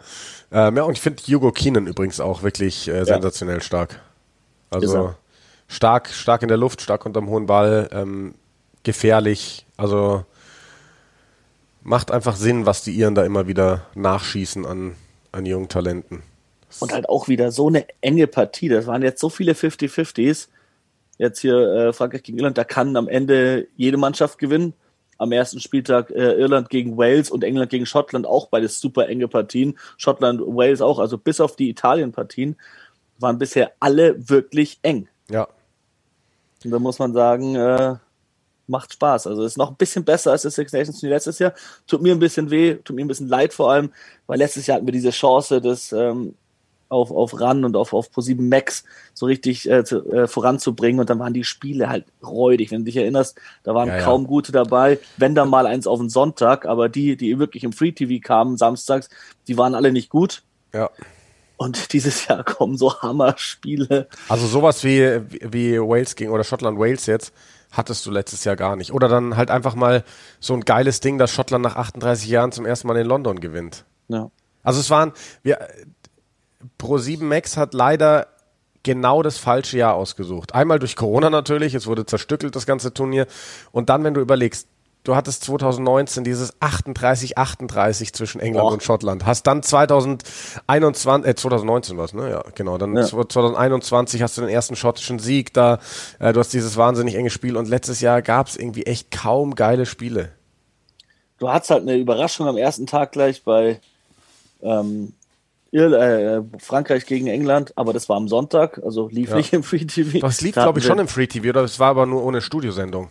ähm, 0.52 0.78
ja 0.78 0.84
und 0.84 0.94
ich 0.94 1.02
finde 1.02 1.22
Hugo 1.24 1.52
Keenan 1.52 1.86
übrigens 1.86 2.20
auch 2.20 2.42
wirklich 2.42 2.88
äh, 2.88 3.04
sensationell 3.06 3.58
ja. 3.58 3.62
stark. 3.62 4.02
Also 4.72 5.14
stark, 5.68 6.10
stark 6.10 6.42
in 6.42 6.48
der 6.48 6.58
Luft, 6.58 6.82
stark 6.82 7.06
unterm 7.06 7.30
hohen 7.30 7.46
Ball, 7.46 7.90
ähm, 7.92 8.34
gefährlich. 8.84 9.66
Also 9.78 10.26
macht 11.84 12.12
einfach 12.12 12.36
Sinn, 12.36 12.66
was 12.66 12.84
die 12.84 12.92
Iren 12.92 13.16
da 13.16 13.24
immer 13.24 13.48
wieder 13.48 13.86
nachschießen 13.96 14.66
an, 14.66 14.96
an 15.32 15.46
jungen 15.46 15.70
Talenten. 15.70 16.24
Und 16.80 16.94
halt 16.94 17.10
auch 17.10 17.28
wieder 17.28 17.52
so 17.52 17.68
eine 17.68 17.86
enge 18.02 18.28
Partie. 18.28 18.70
Das 18.70 18.86
waren 18.86 19.02
jetzt 19.02 19.20
so 19.20 19.30
viele 19.30 19.54
50-50s. 19.54 20.50
Jetzt 21.18 21.40
hier 21.40 21.58
äh, 21.58 21.94
Frankreich 21.94 22.24
gegen 22.24 22.38
Irland, 22.38 22.58
da 22.58 22.64
kann 22.64 22.96
am 22.96 23.08
Ende 23.08 23.68
jede 23.76 23.98
Mannschaft 23.98 24.38
gewinnen. 24.38 24.74
Am 25.18 25.34
ersten 25.34 25.60
Spieltag 25.60 26.12
äh, 26.12 26.34
Irland 26.34 26.70
gegen 26.70 26.98
Wales 26.98 27.30
und 27.30 27.44
England 27.44 27.72
gegen 27.72 27.86
Schottland 27.86 28.26
auch 28.26 28.48
beide 28.48 28.70
super 28.70 29.10
enge 29.10 29.28
Partien. 29.28 29.78
Schottland, 29.98 30.40
Wales 30.42 30.80
auch, 30.80 31.00
also 31.00 31.18
bis 31.18 31.42
auf 31.42 31.58
die 31.58 31.70
Italien-Partien 31.70 32.56
waren 33.18 33.38
bisher 33.38 33.74
alle 33.82 34.30
wirklich 34.30 34.80
eng. 34.82 35.10
Ja. 35.30 35.50
Und 36.64 36.72
da 36.72 36.80
muss 36.80 37.00
man 37.00 37.14
sagen, 37.14 37.56
äh, 37.56 37.96
macht 38.70 38.94
Spaß. 38.94 39.28
Also 39.28 39.44
ist 39.44 39.58
noch 39.58 39.70
ein 39.72 39.76
bisschen 39.76 40.06
besser 40.06 40.32
als 40.32 40.44
das 40.44 40.56
Six 40.56 40.72
Nations 40.72 41.00
Turnier 41.00 41.16
letztes 41.16 41.40
Jahr. 41.40 41.54
Tut 41.88 42.02
mir 42.02 42.14
ein 42.14 42.20
bisschen 42.20 42.52
weh, 42.52 42.76
tut 42.76 42.96
mir 42.96 43.04
ein 43.04 43.08
bisschen 43.08 43.28
leid 43.28 43.54
vor 43.54 43.72
allem, 43.72 43.92
weil 44.28 44.38
letztes 44.38 44.68
Jahr 44.68 44.78
hatten 44.78 44.88
wir 44.88 44.94
diese 44.94 45.12
Chance, 45.12 45.62
das 45.62 45.92
ähm, 45.92 46.36
auf, 46.90 47.12
auf 47.12 47.40
RAN 47.40 47.64
und 47.64 47.76
auf, 47.76 47.94
auf 47.94 48.10
Pro7 48.10 48.42
Max 48.42 48.84
so 49.14 49.28
richtig 49.28 49.70
äh, 49.70 49.84
zu, 49.84 50.06
äh, 50.12 50.28
voranzubringen 50.28 51.00
und 51.00 51.10
dann 51.10 51.20
waren 51.20 51.34
die 51.34 51.44
Spiele 51.44 51.90
halt 51.90 52.06
räudig. 52.24 52.72
Wenn 52.72 52.80
du 52.80 52.86
dich 52.86 52.98
erinnerst, 52.98 53.40
da 53.64 53.76
waren 53.76 53.88
ja, 53.88 54.00
kaum 54.00 54.24
ja. 54.24 54.28
gute 54.28 54.52
dabei, 54.52 55.00
wenn 55.18 55.36
da 55.36 55.46
mal 55.46 55.68
eins 55.68 55.88
auf 55.88 56.00
den 56.00 56.10
Sonntag, 56.10 56.66
aber 56.66 56.90
die, 56.90 57.16
die 57.16 57.38
wirklich 57.40 57.64
im 57.64 57.74
Free 57.74 57.92
TV 57.92 58.22
kamen 58.22 58.58
samstags, 58.58 59.10
die 59.48 59.58
waren 59.58 59.76
alle 59.76 59.92
nicht 59.92 60.10
gut. 60.10 60.44
Ja. 60.74 60.90
Und 61.58 61.94
dieses 61.94 62.28
Jahr 62.28 62.44
kommen 62.44 62.78
so 62.78 63.02
Hammerspiele. 63.02 64.08
Also 64.28 64.48
sowas 64.48 64.84
wie, 64.84 65.22
wie 65.42 65.80
Wales 65.80 66.16
gegen 66.16 66.32
oder 66.32 66.44
Schottland 66.44 66.80
Wales 66.80 67.06
jetzt 67.06 67.34
hattest 67.72 68.06
du 68.06 68.12
letztes 68.12 68.44
Jahr 68.44 68.56
gar 68.56 68.76
nicht. 68.76 68.94
Oder 68.94 69.08
dann 69.08 69.38
halt 69.38 69.52
einfach 69.52 69.76
mal 69.76 70.04
so 70.40 70.54
ein 70.54 70.62
geiles 70.62 71.00
Ding, 71.00 71.18
dass 71.18 71.32
Schottland 71.32 71.64
nach 71.64 71.76
38 71.76 72.28
Jahren 72.30 72.52
zum 72.52 72.66
ersten 72.66 72.88
Mal 72.88 72.98
in 72.98 73.08
London 73.08 73.40
gewinnt. 73.40 73.86
Ja. 74.08 74.32
Also 74.64 74.80
es 74.80 74.90
waren, 74.90 75.14
wir, 75.44 75.60
Pro7 76.80 77.24
Max 77.24 77.58
hat 77.58 77.74
leider 77.74 78.28
genau 78.84 79.22
das 79.22 79.38
falsche 79.38 79.78
Jahr 79.78 79.96
ausgesucht. 79.96 80.54
Einmal 80.54 80.80
durch 80.80 80.96
Corona 80.96 81.30
natürlich, 81.30 81.74
es 81.74 81.88
wurde 81.88 82.06
zerstückelt, 82.06 82.56
das 82.56 82.66
ganze 82.66 82.94
Turnier. 82.94 83.28
Und 83.72 83.90
dann, 83.90 84.04
wenn 84.04 84.14
du 84.14 84.22
überlegst, 84.22 84.68
du 85.10 85.16
hattest 85.16 85.44
2019 85.46 86.24
dieses 86.24 86.54
38-38 86.62 88.14
zwischen 88.14 88.40
England 88.40 88.68
Boah. 88.68 88.74
und 88.74 88.84
Schottland. 88.84 89.26
Hast 89.26 89.48
dann 89.48 89.64
2021, 89.64 91.28
äh, 91.28 91.36
2019 91.36 91.98
was, 91.98 92.14
ne? 92.14 92.30
Ja, 92.30 92.44
genau. 92.54 92.78
Dann 92.78 92.96
ja. 92.96 93.04
2021 93.04 94.22
hast 94.22 94.38
du 94.38 94.42
den 94.42 94.52
ersten 94.52 94.76
schottischen 94.76 95.18
Sieg 95.18 95.52
da. 95.54 95.80
Äh, 96.20 96.32
du 96.32 96.40
hast 96.40 96.54
dieses 96.54 96.78
wahnsinnig 96.78 97.16
enge 97.16 97.32
Spiel 97.32 97.58
und 97.58 97.68
letztes 97.68 98.02
Jahr 98.02 98.22
gab 98.22 98.48
es 98.48 98.56
irgendwie 98.56 98.84
echt 98.84 99.10
kaum 99.10 99.56
geile 99.56 99.88
Spiele. 99.88 100.32
Du 101.40 101.50
hattest 101.50 101.72
halt 101.72 101.82
eine 101.82 101.96
Überraschung 101.96 102.48
am 102.48 102.58
ersten 102.58 102.86
Tag 102.86 103.12
gleich 103.12 103.44
bei 103.44 103.80
ähm, 104.62 105.14
äh, 105.72 106.42
Frankreich 106.60 107.08
gegen 107.08 107.28
England, 107.28 107.74
aber 107.78 107.94
das 107.94 108.10
war 108.10 108.18
am 108.18 108.28
Sonntag, 108.28 108.80
also 108.84 109.08
lief 109.08 109.32
ja. 109.32 109.38
nicht 109.38 109.54
im 109.54 109.64
Free 109.64 109.86
TV. 109.86 110.20
Das 110.20 110.42
lief, 110.42 110.54
glaube 110.54 110.80
ich, 110.80 110.86
schon 110.86 111.00
im 111.00 111.08
Free 111.08 111.28
TV, 111.28 111.50
oder 111.50 111.64
es 111.64 111.80
war 111.80 111.90
aber 111.90 112.06
nur 112.06 112.24
ohne 112.24 112.42
Studiosendung. 112.42 113.10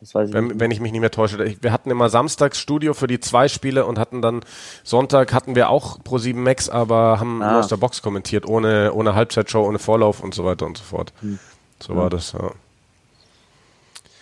Das 0.00 0.14
weiß 0.14 0.28
ich 0.28 0.34
wenn, 0.34 0.48
nicht. 0.48 0.60
wenn 0.60 0.70
ich 0.70 0.80
mich 0.80 0.92
nicht 0.92 1.00
mehr 1.00 1.10
täusche. 1.10 1.56
Wir 1.60 1.72
hatten 1.72 1.90
immer 1.90 2.08
samstags 2.08 2.58
Studio 2.58 2.94
für 2.94 3.06
die 3.06 3.20
zwei 3.20 3.48
Spiele 3.48 3.86
und 3.86 3.98
hatten 3.98 4.22
dann 4.22 4.40
Sonntag 4.84 5.32
hatten 5.32 5.54
wir 5.54 5.70
auch 5.70 6.02
Pro 6.02 6.18
7 6.18 6.42
Max, 6.42 6.68
aber 6.68 7.20
haben 7.20 7.42
ah. 7.42 7.52
nur 7.52 7.60
aus 7.60 7.68
der 7.68 7.76
Box 7.76 8.02
kommentiert, 8.02 8.46
ohne, 8.46 8.92
ohne 8.92 9.14
Halbzeitshow, 9.14 9.66
ohne 9.66 9.78
Vorlauf 9.78 10.20
und 10.20 10.34
so 10.34 10.44
weiter 10.44 10.66
und 10.66 10.78
so 10.78 10.84
fort. 10.84 11.12
Hm. 11.20 11.38
So 11.80 11.96
war 11.96 12.10
das, 12.10 12.32
ja. 12.32 12.50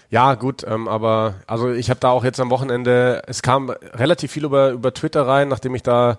Ja, 0.09 0.35
gut, 0.35 0.65
ähm, 0.69 0.87
aber 0.87 1.35
also 1.47 1.73
ich 1.73 1.91
habe 1.91 1.99
da 1.99 2.11
auch 2.11 2.23
jetzt 2.23 2.39
am 2.39 2.51
Wochenende, 2.51 3.23
es 3.27 3.43
kam 3.43 3.71
relativ 3.71 4.31
viel 4.31 4.45
über, 4.45 4.71
über 4.71 4.95
Twitter 4.95 5.27
rein, 5.27 5.49
nachdem 5.49 5.75
ich 5.75 5.83
da 5.83 6.19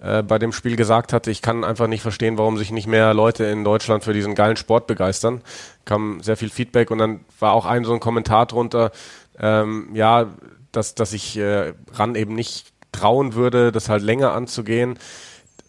äh, 0.00 0.22
bei 0.22 0.38
dem 0.38 0.52
Spiel 0.52 0.76
gesagt 0.76 1.12
hatte, 1.12 1.30
ich 1.30 1.42
kann 1.42 1.64
einfach 1.64 1.88
nicht 1.88 2.02
verstehen, 2.02 2.38
warum 2.38 2.56
sich 2.56 2.70
nicht 2.70 2.86
mehr 2.86 3.14
Leute 3.14 3.44
in 3.44 3.64
Deutschland 3.64 4.04
für 4.04 4.12
diesen 4.12 4.34
geilen 4.34 4.56
Sport 4.56 4.86
begeistern. 4.86 5.42
Kam 5.84 6.22
sehr 6.22 6.36
viel 6.36 6.50
Feedback 6.50 6.90
und 6.90 6.98
dann 6.98 7.20
war 7.40 7.52
auch 7.52 7.66
ein 7.66 7.84
so 7.84 7.92
ein 7.92 8.00
Kommentar 8.00 8.46
drunter, 8.46 8.92
ähm, 9.40 9.90
ja, 9.94 10.26
dass, 10.72 10.94
dass 10.94 11.12
ich 11.12 11.36
äh, 11.36 11.72
ran 11.92 12.14
eben 12.14 12.34
nicht 12.34 12.72
trauen 12.92 13.34
würde, 13.34 13.72
das 13.72 13.88
halt 13.88 14.02
länger 14.02 14.32
anzugehen. 14.32 14.98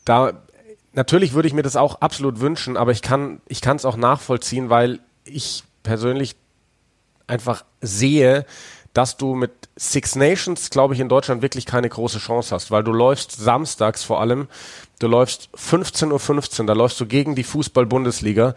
Da 0.06 0.34
natürlich 0.94 1.34
würde 1.34 1.48
ich 1.48 1.54
mir 1.54 1.64
das 1.64 1.76
auch 1.76 2.02
absolut 2.02 2.40
wünschen, 2.40 2.78
aber 2.78 2.92
ich 2.92 3.02
kann 3.02 3.42
ich 3.48 3.62
kann 3.62 3.78
es 3.78 3.86
auch 3.86 3.98
nachvollziehen, 3.98 4.70
weil 4.70 5.00
ich 5.24 5.64
persönlich 5.84 6.36
einfach 7.28 7.64
sehe, 7.82 8.46
dass 9.00 9.16
du 9.16 9.34
mit 9.34 9.70
Six 9.78 10.18
Nations, 10.18 10.70
glaube 10.72 10.94
ich, 10.94 11.00
in 11.00 11.08
Deutschland 11.08 11.42
wirklich 11.42 11.66
keine 11.66 11.88
große 11.88 12.20
Chance 12.20 12.54
hast, 12.54 12.70
weil 12.70 12.84
du 12.84 12.92
läufst 12.92 13.32
samstags 13.32 14.04
vor 14.04 14.20
allem, 14.20 14.50
du 15.00 15.08
läufst 15.08 15.48
15.15 15.56 16.12
Uhr, 16.12 16.20
15, 16.20 16.68
da 16.68 16.74
läufst 16.74 17.00
du 17.00 17.06
gegen 17.06 17.34
die 17.34 17.46
Fußball-Bundesliga. 17.46 18.56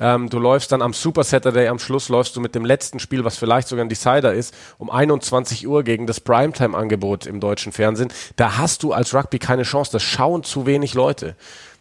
Ähm, 0.00 0.30
du 0.30 0.38
läufst 0.38 0.72
dann 0.72 0.80
am 0.80 0.94
Super 0.94 1.22
Saturday 1.22 1.68
am 1.68 1.78
Schluss, 1.78 2.08
läufst 2.08 2.34
du 2.34 2.40
mit 2.40 2.54
dem 2.54 2.64
letzten 2.64 2.98
Spiel, 2.98 3.26
was 3.26 3.36
vielleicht 3.36 3.68
sogar 3.68 3.84
ein 3.84 3.90
Decider 3.90 4.32
ist, 4.32 4.54
um 4.78 4.88
21 4.88 5.68
Uhr 5.68 5.82
gegen 5.82 6.06
das 6.06 6.18
Primetime-Angebot 6.18 7.26
im 7.26 7.38
deutschen 7.38 7.70
Fernsehen. 7.70 8.10
Da 8.36 8.56
hast 8.56 8.84
du 8.84 8.94
als 8.94 9.12
Rugby 9.12 9.38
keine 9.38 9.64
Chance. 9.64 9.92
Das 9.92 10.02
schauen 10.02 10.44
zu 10.44 10.64
wenig 10.64 10.94
Leute. 10.94 11.36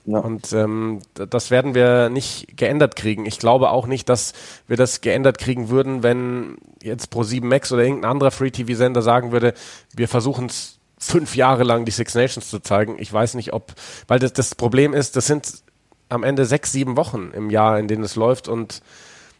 Ja. 0.05 0.19
Und 0.19 0.51
ähm, 0.51 0.99
das 1.13 1.49
werden 1.49 1.75
wir 1.75 2.09
nicht 2.09 2.57
geändert 2.57 2.95
kriegen. 2.95 3.25
Ich 3.25 3.39
glaube 3.39 3.69
auch 3.69 3.87
nicht, 3.87 4.09
dass 4.09 4.33
wir 4.67 4.75
das 4.75 5.01
geändert 5.01 5.37
kriegen 5.37 5.69
würden, 5.69 6.03
wenn 6.03 6.57
jetzt 6.81 7.13
Pro7 7.13 7.45
Max 7.45 7.71
oder 7.71 7.83
irgendein 7.83 8.11
anderer 8.11 8.31
Free-TV-Sender 8.31 9.01
sagen 9.01 9.31
würde, 9.31 9.53
wir 9.95 10.09
versuchen 10.09 10.47
es 10.47 10.79
fünf 10.97 11.35
Jahre 11.35 11.63
lang 11.63 11.85
die 11.85 11.91
Six 11.91 12.15
Nations 12.15 12.49
zu 12.49 12.59
zeigen. 12.59 12.97
Ich 12.99 13.11
weiß 13.11 13.35
nicht, 13.35 13.53
ob, 13.53 13.73
weil 14.07 14.19
das, 14.19 14.33
das 14.33 14.55
Problem 14.55 14.93
ist, 14.93 15.15
das 15.15 15.27
sind 15.27 15.63
am 16.09 16.23
Ende 16.23 16.45
sechs, 16.45 16.71
sieben 16.71 16.97
Wochen 16.97 17.31
im 17.33 17.49
Jahr, 17.49 17.79
in 17.79 17.87
denen 17.87 18.03
es 18.03 18.15
läuft 18.15 18.47
und 18.47 18.81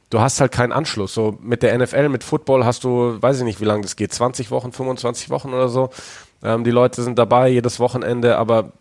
du 0.09 0.19
hast 0.21 0.39
halt 0.39 0.51
keinen 0.51 0.71
Anschluss. 0.71 1.13
So 1.13 1.37
mit 1.41 1.63
der 1.63 1.77
NFL, 1.77 2.09
mit 2.09 2.23
Football 2.23 2.65
hast 2.65 2.83
du, 2.83 3.21
weiß 3.21 3.39
ich 3.39 3.43
nicht, 3.43 3.61
wie 3.61 3.65
lange 3.65 3.81
das 3.81 3.95
geht, 3.95 4.13
20 4.13 4.51
Wochen, 4.51 4.71
25 4.71 5.29
Wochen 5.29 5.53
oder 5.53 5.69
so. 5.69 5.89
Ähm, 6.43 6.63
die 6.63 6.71
Leute 6.71 7.03
sind 7.03 7.17
dabei 7.19 7.49
jedes 7.49 7.79
Wochenende, 7.79 8.37
aber 8.37 8.71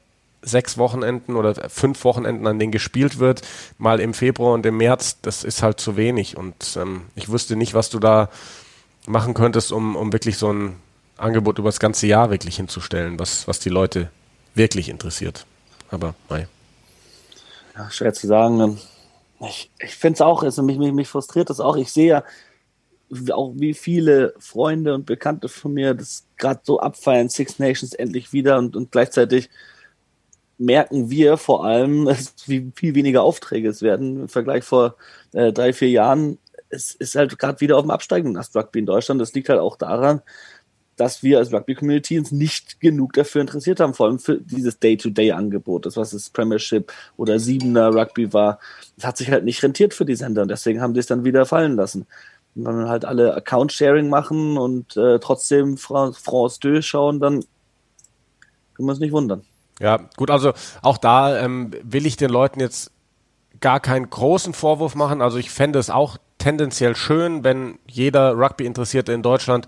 sechs 0.42 0.76
Wochenenden 0.76 1.36
oder 1.36 1.54
fünf 1.70 2.04
Wochenenden, 2.04 2.46
an 2.46 2.58
denen 2.58 2.72
gespielt 2.72 3.18
wird, 3.18 3.42
mal 3.78 4.00
im 4.00 4.12
Februar 4.12 4.54
und 4.54 4.66
im 4.66 4.76
März, 4.76 5.20
das 5.22 5.44
ist 5.44 5.62
halt 5.62 5.80
zu 5.80 5.96
wenig. 5.96 6.36
Und 6.36 6.76
ähm, 6.76 7.02
ich 7.14 7.30
wüsste 7.30 7.56
nicht, 7.56 7.74
was 7.74 7.90
du 7.90 7.98
da 7.98 8.28
machen 9.06 9.34
könntest, 9.34 9.72
um, 9.72 9.96
um 9.96 10.12
wirklich 10.12 10.36
so 10.36 10.52
ein 10.52 10.76
Angebot 11.16 11.58
über 11.58 11.68
das 11.68 11.80
ganze 11.80 12.06
Jahr 12.06 12.30
wirklich 12.30 12.56
hinzustellen, 12.56 13.18
was, 13.18 13.46
was 13.46 13.60
die 13.60 13.68
Leute 13.68 14.10
wirklich 14.54 14.88
interessiert. 14.88 15.46
Aber 15.90 16.14
nein. 16.28 16.48
Ja, 17.76 17.90
schwer 17.90 18.12
zu 18.12 18.26
sagen. 18.26 18.78
Ich, 19.40 19.70
ich 19.78 19.94
finde 19.96 20.14
es 20.14 20.20
auch, 20.20 20.42
also 20.42 20.62
mich, 20.62 20.78
mich, 20.78 20.92
mich 20.92 21.08
frustriert 21.08 21.50
das 21.50 21.60
auch. 21.60 21.76
Ich 21.76 21.92
sehe 21.92 22.08
ja 22.08 22.24
auch, 23.32 23.52
wie 23.56 23.74
viele 23.74 24.34
Freunde 24.38 24.94
und 24.94 25.06
Bekannte 25.06 25.48
von 25.48 25.74
mir 25.74 25.94
das 25.94 26.24
gerade 26.38 26.60
so 26.64 26.80
abfeiern, 26.80 27.28
Six 27.28 27.58
Nations 27.58 27.92
endlich 27.94 28.32
wieder 28.32 28.58
und, 28.58 28.76
und 28.76 28.90
gleichzeitig 28.90 29.50
merken 30.62 31.10
wir 31.10 31.36
vor 31.36 31.64
allem, 31.64 32.08
wie 32.46 32.72
viel 32.74 32.94
weniger 32.94 33.22
Aufträge 33.22 33.68
es 33.68 33.82
werden 33.82 34.22
im 34.22 34.28
Vergleich 34.28 34.64
vor 34.64 34.96
äh, 35.32 35.52
drei, 35.52 35.72
vier 35.72 35.90
Jahren. 35.90 36.38
Es 36.70 36.94
ist 36.94 37.16
halt 37.16 37.38
gerade 37.38 37.60
wieder 37.60 37.76
auf 37.76 37.82
dem 37.82 37.90
Absteigen 37.90 38.34
das 38.34 38.54
Rugby 38.54 38.78
in 38.80 38.86
Deutschland. 38.86 39.20
Das 39.20 39.34
liegt 39.34 39.48
halt 39.48 39.60
auch 39.60 39.76
daran, 39.76 40.22
dass 40.96 41.22
wir 41.22 41.38
als 41.38 41.52
Rugby-Community 41.52 42.18
uns 42.18 42.32
nicht 42.32 42.80
genug 42.80 43.14
dafür 43.14 43.40
interessiert 43.40 43.80
haben, 43.80 43.94
vor 43.94 44.06
allem 44.06 44.18
für 44.18 44.38
dieses 44.38 44.78
Day-to-Day-Angebot, 44.78 45.86
das 45.86 45.96
was 45.96 46.10
das 46.10 46.30
Premiership 46.30 46.92
oder 47.16 47.38
Siebener 47.38 47.94
Rugby 47.94 48.32
war. 48.32 48.58
Das 48.96 49.06
hat 49.06 49.16
sich 49.16 49.30
halt 49.30 49.44
nicht 49.44 49.62
rentiert 49.62 49.94
für 49.94 50.04
die 50.04 50.14
Sender 50.14 50.42
und 50.42 50.48
deswegen 50.48 50.80
haben 50.80 50.94
sie 50.94 51.00
es 51.00 51.06
dann 51.06 51.24
wieder 51.24 51.46
fallen 51.46 51.76
lassen. 51.76 52.06
Und 52.54 52.66
wenn 52.66 52.78
wir 52.78 52.88
halt 52.88 53.04
alle 53.04 53.34
Account-Sharing 53.34 54.08
machen 54.08 54.58
und 54.58 54.96
äh, 54.96 55.18
trotzdem 55.18 55.76
France 55.78 56.22
2 56.22 56.82
schauen, 56.82 57.18
dann 57.20 57.44
können 58.74 58.88
wir 58.88 58.92
uns 58.92 59.00
nicht 59.00 59.12
wundern. 59.12 59.42
Ja, 59.80 59.98
gut, 60.16 60.30
also 60.30 60.52
auch 60.82 60.98
da 60.98 61.38
ähm, 61.38 61.72
will 61.82 62.06
ich 62.06 62.16
den 62.16 62.30
Leuten 62.30 62.60
jetzt 62.60 62.90
gar 63.60 63.80
keinen 63.80 64.10
großen 64.10 64.52
Vorwurf 64.52 64.94
machen. 64.94 65.22
Also 65.22 65.38
ich 65.38 65.50
fände 65.50 65.78
es 65.78 65.88
auch 65.88 66.18
tendenziell 66.38 66.96
schön, 66.96 67.44
wenn 67.44 67.78
jeder 67.86 68.36
Rugby-Interessierte 68.36 69.12
in 69.12 69.22
Deutschland, 69.22 69.66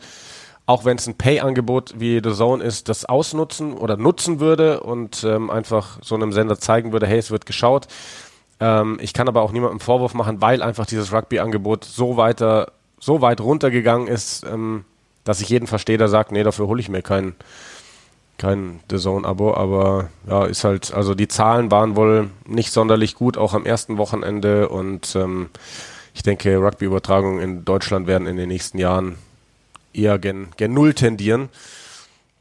auch 0.67 0.85
wenn 0.85 0.97
es 0.97 1.07
ein 1.07 1.17
Pay-Angebot 1.17 1.95
wie 1.99 2.21
The 2.23 2.33
Zone 2.33 2.63
ist, 2.63 2.89
das 2.89 3.05
ausnutzen 3.05 3.75
oder 3.75 3.97
nutzen 3.97 4.41
würde 4.41 4.81
und 4.81 5.25
ähm, 5.25 5.51
einfach 5.51 5.99
so 6.03 6.15
einem 6.15 6.33
Sender 6.33 6.59
zeigen 6.59 6.93
würde, 6.93 7.07
hey, 7.07 7.19
es 7.19 7.31
wird 7.31 7.47
geschaut. 7.47 7.87
Ähm, 8.61 8.99
ich 9.01 9.13
kann 9.13 9.29
aber 9.29 9.43
auch 9.43 9.53
niemandem 9.53 9.81
Vorwurf 9.81 10.15
machen, 10.15 10.41
weil 10.41 10.63
einfach 10.63 10.87
dieses 10.87 11.13
Rugby-Angebot 11.13 11.85
so 11.85 12.17
weiter, 12.17 12.73
so 12.99 13.21
weit 13.21 13.41
runtergegangen 13.41 14.09
ist, 14.09 14.45
ähm, 14.45 14.85
dass 15.23 15.41
ich 15.41 15.49
jeden 15.49 15.67
verstehe, 15.67 15.99
der 15.99 16.09
sagt, 16.09 16.33
nee, 16.33 16.43
dafür 16.43 16.67
hole 16.67 16.81
ich 16.81 16.89
mir 16.89 17.03
keinen 17.03 17.35
kein 18.39 18.81
The 18.91 18.99
Zone-Abo, 18.99 19.55
aber 19.55 20.11
ja, 20.29 20.45
ist 20.45 20.65
halt, 20.65 20.93
also 20.93 21.15
die 21.15 21.29
Zahlen 21.29 21.71
waren 21.71 21.97
wohl 21.97 22.31
nicht 22.47 22.73
sonderlich 22.73 23.15
gut, 23.15 23.37
auch 23.37 23.55
am 23.55 23.65
ersten 23.65 23.99
Wochenende 23.99 24.69
und 24.69 25.15
ähm, 25.17 25.51
ich 26.15 26.23
denke, 26.23 26.57
Rugby-Übertragungen 26.59 27.41
in 27.43 27.65
Deutschland 27.65 28.07
werden 28.07 28.27
in 28.27 28.37
den 28.37 28.49
nächsten 28.49 28.79
Jahren 28.79 29.17
eher 29.93 30.19
gen, 30.19 30.49
gen 30.57 30.73
Null 30.73 30.95
tendieren. 30.95 31.49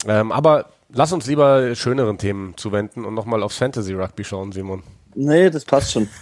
Ähm, 0.08 0.32
aber 0.32 0.70
lass 0.92 1.12
uns 1.12 1.26
lieber 1.26 1.76
schöneren 1.76 2.18
Themen 2.18 2.54
zuwenden 2.58 3.06
und 3.06 3.14
nochmal 3.14 3.44
aufs 3.44 3.58
Fantasy-Rugby 3.58 4.24
schauen, 4.24 4.52
Simon. 4.52 4.84
Nee, 5.16 5.50
das 5.50 5.66
passt 5.66 5.92
schon. 5.94 6.10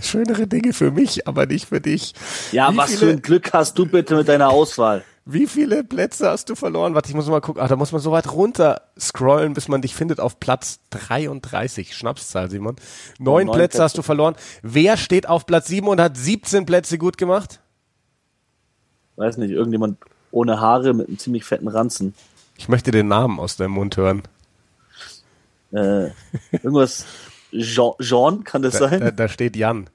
Schönere 0.00 0.46
Dinge 0.46 0.72
für 0.72 0.90
mich, 0.90 1.26
aber 1.26 1.46
nicht 1.46 1.68
für 1.68 1.80
dich. 1.80 2.14
Ja, 2.52 2.72
Wie 2.72 2.76
was 2.76 2.94
für 2.96 3.10
ein 3.10 3.22
Glück 3.22 3.52
hast 3.52 3.78
du 3.78 3.86
bitte 3.86 4.14
mit 4.14 4.28
deiner 4.28 4.50
Auswahl? 4.50 5.04
Wie 5.28 5.48
viele 5.48 5.82
Plätze 5.82 6.30
hast 6.30 6.48
du 6.50 6.54
verloren? 6.54 6.94
Warte, 6.94 7.08
ich 7.08 7.16
muss 7.16 7.26
mal 7.26 7.40
gucken. 7.40 7.60
Ach, 7.60 7.68
da 7.68 7.74
muss 7.74 7.90
man 7.90 8.00
so 8.00 8.12
weit 8.12 8.32
runter 8.32 8.82
scrollen, 8.96 9.54
bis 9.54 9.66
man 9.66 9.82
dich 9.82 9.92
findet 9.92 10.20
auf 10.20 10.38
Platz 10.38 10.78
33. 10.90 11.96
Schnapszahl, 11.96 12.48
Simon. 12.48 12.76
Neun, 13.18 13.48
oh, 13.48 13.52
Plätze, 13.52 13.70
Plätze 13.70 13.82
hast 13.82 13.98
du 13.98 14.02
verloren. 14.02 14.36
Wer 14.62 14.96
steht 14.96 15.28
auf 15.28 15.44
Platz 15.44 15.66
7 15.66 15.88
und 15.88 16.00
hat 16.00 16.16
17 16.16 16.64
Plätze 16.64 16.96
gut 16.96 17.18
gemacht? 17.18 17.58
Weiß 19.16 19.36
nicht, 19.38 19.50
irgendjemand 19.50 19.98
ohne 20.30 20.60
Haare 20.60 20.94
mit 20.94 21.08
einem 21.08 21.18
ziemlich 21.18 21.42
fetten 21.42 21.66
Ranzen. 21.66 22.14
Ich 22.56 22.68
möchte 22.68 22.92
den 22.92 23.08
Namen 23.08 23.40
aus 23.40 23.56
deinem 23.56 23.72
Mund 23.72 23.96
hören. 23.96 24.22
Äh, 25.72 26.10
irgendwas 26.52 27.04
Jean, 27.50 27.94
Jean, 27.98 28.44
kann 28.44 28.62
das 28.62 28.74
da, 28.74 28.88
sein? 28.88 29.00
Da, 29.00 29.10
da 29.10 29.28
steht 29.28 29.56
Jan. 29.56 29.90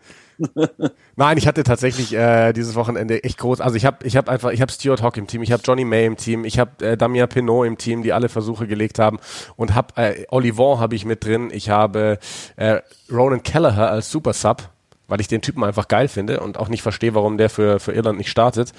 Nein, 1.16 1.38
ich 1.38 1.48
hatte 1.48 1.64
tatsächlich 1.64 2.14
äh, 2.14 2.54
dieses 2.54 2.76
Wochenende 2.76 3.24
echt 3.24 3.38
groß. 3.38 3.62
Also 3.62 3.76
ich 3.76 3.86
habe 3.86 4.06
ich 4.06 4.18
hab 4.18 4.30
einfach, 4.30 4.52
ich 4.52 4.62
habe 4.62 4.72
Stuart 4.72 5.02
Hawk 5.02 5.18
im 5.18 5.28
Team, 5.28 5.44
ich 5.44 5.52
habe 5.52 5.64
Johnny 5.66 5.86
May 5.86 6.06
im 6.06 6.18
Team, 6.18 6.46
ich 6.46 6.60
habe 6.60 6.86
äh, 6.86 6.98
Damien 6.98 7.28
Pinot 7.28 7.68
im 7.68 7.78
Team, 7.78 8.04
die 8.04 8.14
alle 8.14 8.30
Versuche 8.30 8.68
gelegt 8.68 9.00
haben 9.00 9.20
und 9.56 9.76
habe 9.76 9.96
äh, 10.02 10.26
Olivon 10.30 10.80
habe 10.80 10.96
ich 10.96 11.06
mit 11.06 11.24
drin. 11.26 11.50
Ich 11.52 11.70
habe 11.70 12.20
äh, 12.56 12.80
Ronan 13.12 13.44
Kelleher 13.44 13.92
als 13.92 14.12
Super 14.12 14.34
Sub, 14.34 14.70
weil 15.08 15.22
ich 15.22 15.28
den 15.28 15.42
Typen 15.42 15.64
einfach 15.64 15.88
geil 15.88 16.08
finde 16.08 16.40
und 16.40 16.58
auch 16.58 16.70
nicht 16.70 16.82
verstehe, 16.82 17.14
warum 17.14 17.38
der 17.38 17.50
für 17.50 17.80
für 17.80 17.94
Irland 17.94 18.18
nicht 18.18 18.30
startet. 18.30 18.74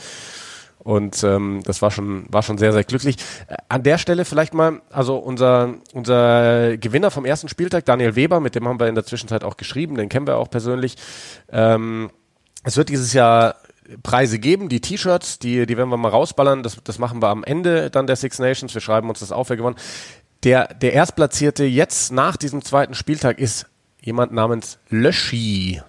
Und 0.85 1.23
ähm, 1.23 1.61
das 1.64 1.81
war 1.81 1.90
schon, 1.90 2.25
war 2.29 2.42
schon 2.42 2.59
sehr, 2.59 2.73
sehr 2.73 2.85
glücklich. 2.85 3.16
Äh, 3.47 3.57
an 3.68 3.83
der 3.83 3.99
Stelle 3.99 4.25
vielleicht 4.25 4.53
mal, 4.53 4.83
also 4.90 5.16
unser, 5.16 5.75
unser 5.92 6.77
Gewinner 6.77 7.11
vom 7.11 7.25
ersten 7.25 7.49
Spieltag, 7.49 7.85
Daniel 7.85 8.16
Weber, 8.16 8.40
mit 8.40 8.55
dem 8.55 8.66
haben 8.66 8.81
wir 8.81 8.88
in 8.88 8.95
der 8.95 9.05
Zwischenzeit 9.05 9.45
auch 9.45 9.57
geschrieben, 9.57 9.95
den 9.95 10.09
kennen 10.09 10.27
wir 10.27 10.37
auch 10.37 10.51
persönlich. 10.51 10.97
Ähm, 11.51 12.11
es 12.64 12.77
wird 12.77 12.88
dieses 12.88 13.12
Jahr 13.12 13.57
Preise 14.03 14.38
geben, 14.38 14.68
die 14.68 14.81
T-Shirts, 14.81 15.38
die, 15.38 15.66
die 15.66 15.77
werden 15.77 15.90
wir 15.90 15.97
mal 15.97 16.09
rausballern. 16.09 16.62
Das, 16.62 16.79
das 16.83 16.99
machen 16.99 17.23
wir 17.23 17.29
am 17.29 17.45
Ende 17.45 17.90
dann 17.90 18.07
der 18.07 18.16
Six 18.16 18.38
Nations. 18.38 18.75
Wir 18.75 18.81
schreiben 18.81 19.09
uns 19.09 19.21
das 19.21 19.33
auf, 19.33 19.51
wer 19.51 19.57
gewonnen. 19.57 19.77
Der, 20.45 20.75
der 20.75 20.92
Erstplatzierte 20.92 21.64
jetzt 21.64 22.12
nach 22.12 22.37
diesem 22.37 22.64
zweiten 22.64 22.95
Spieltag 22.95 23.38
ist 23.38 23.66
jemand 24.01 24.33
namens 24.33 24.79
Löschi 24.88 25.81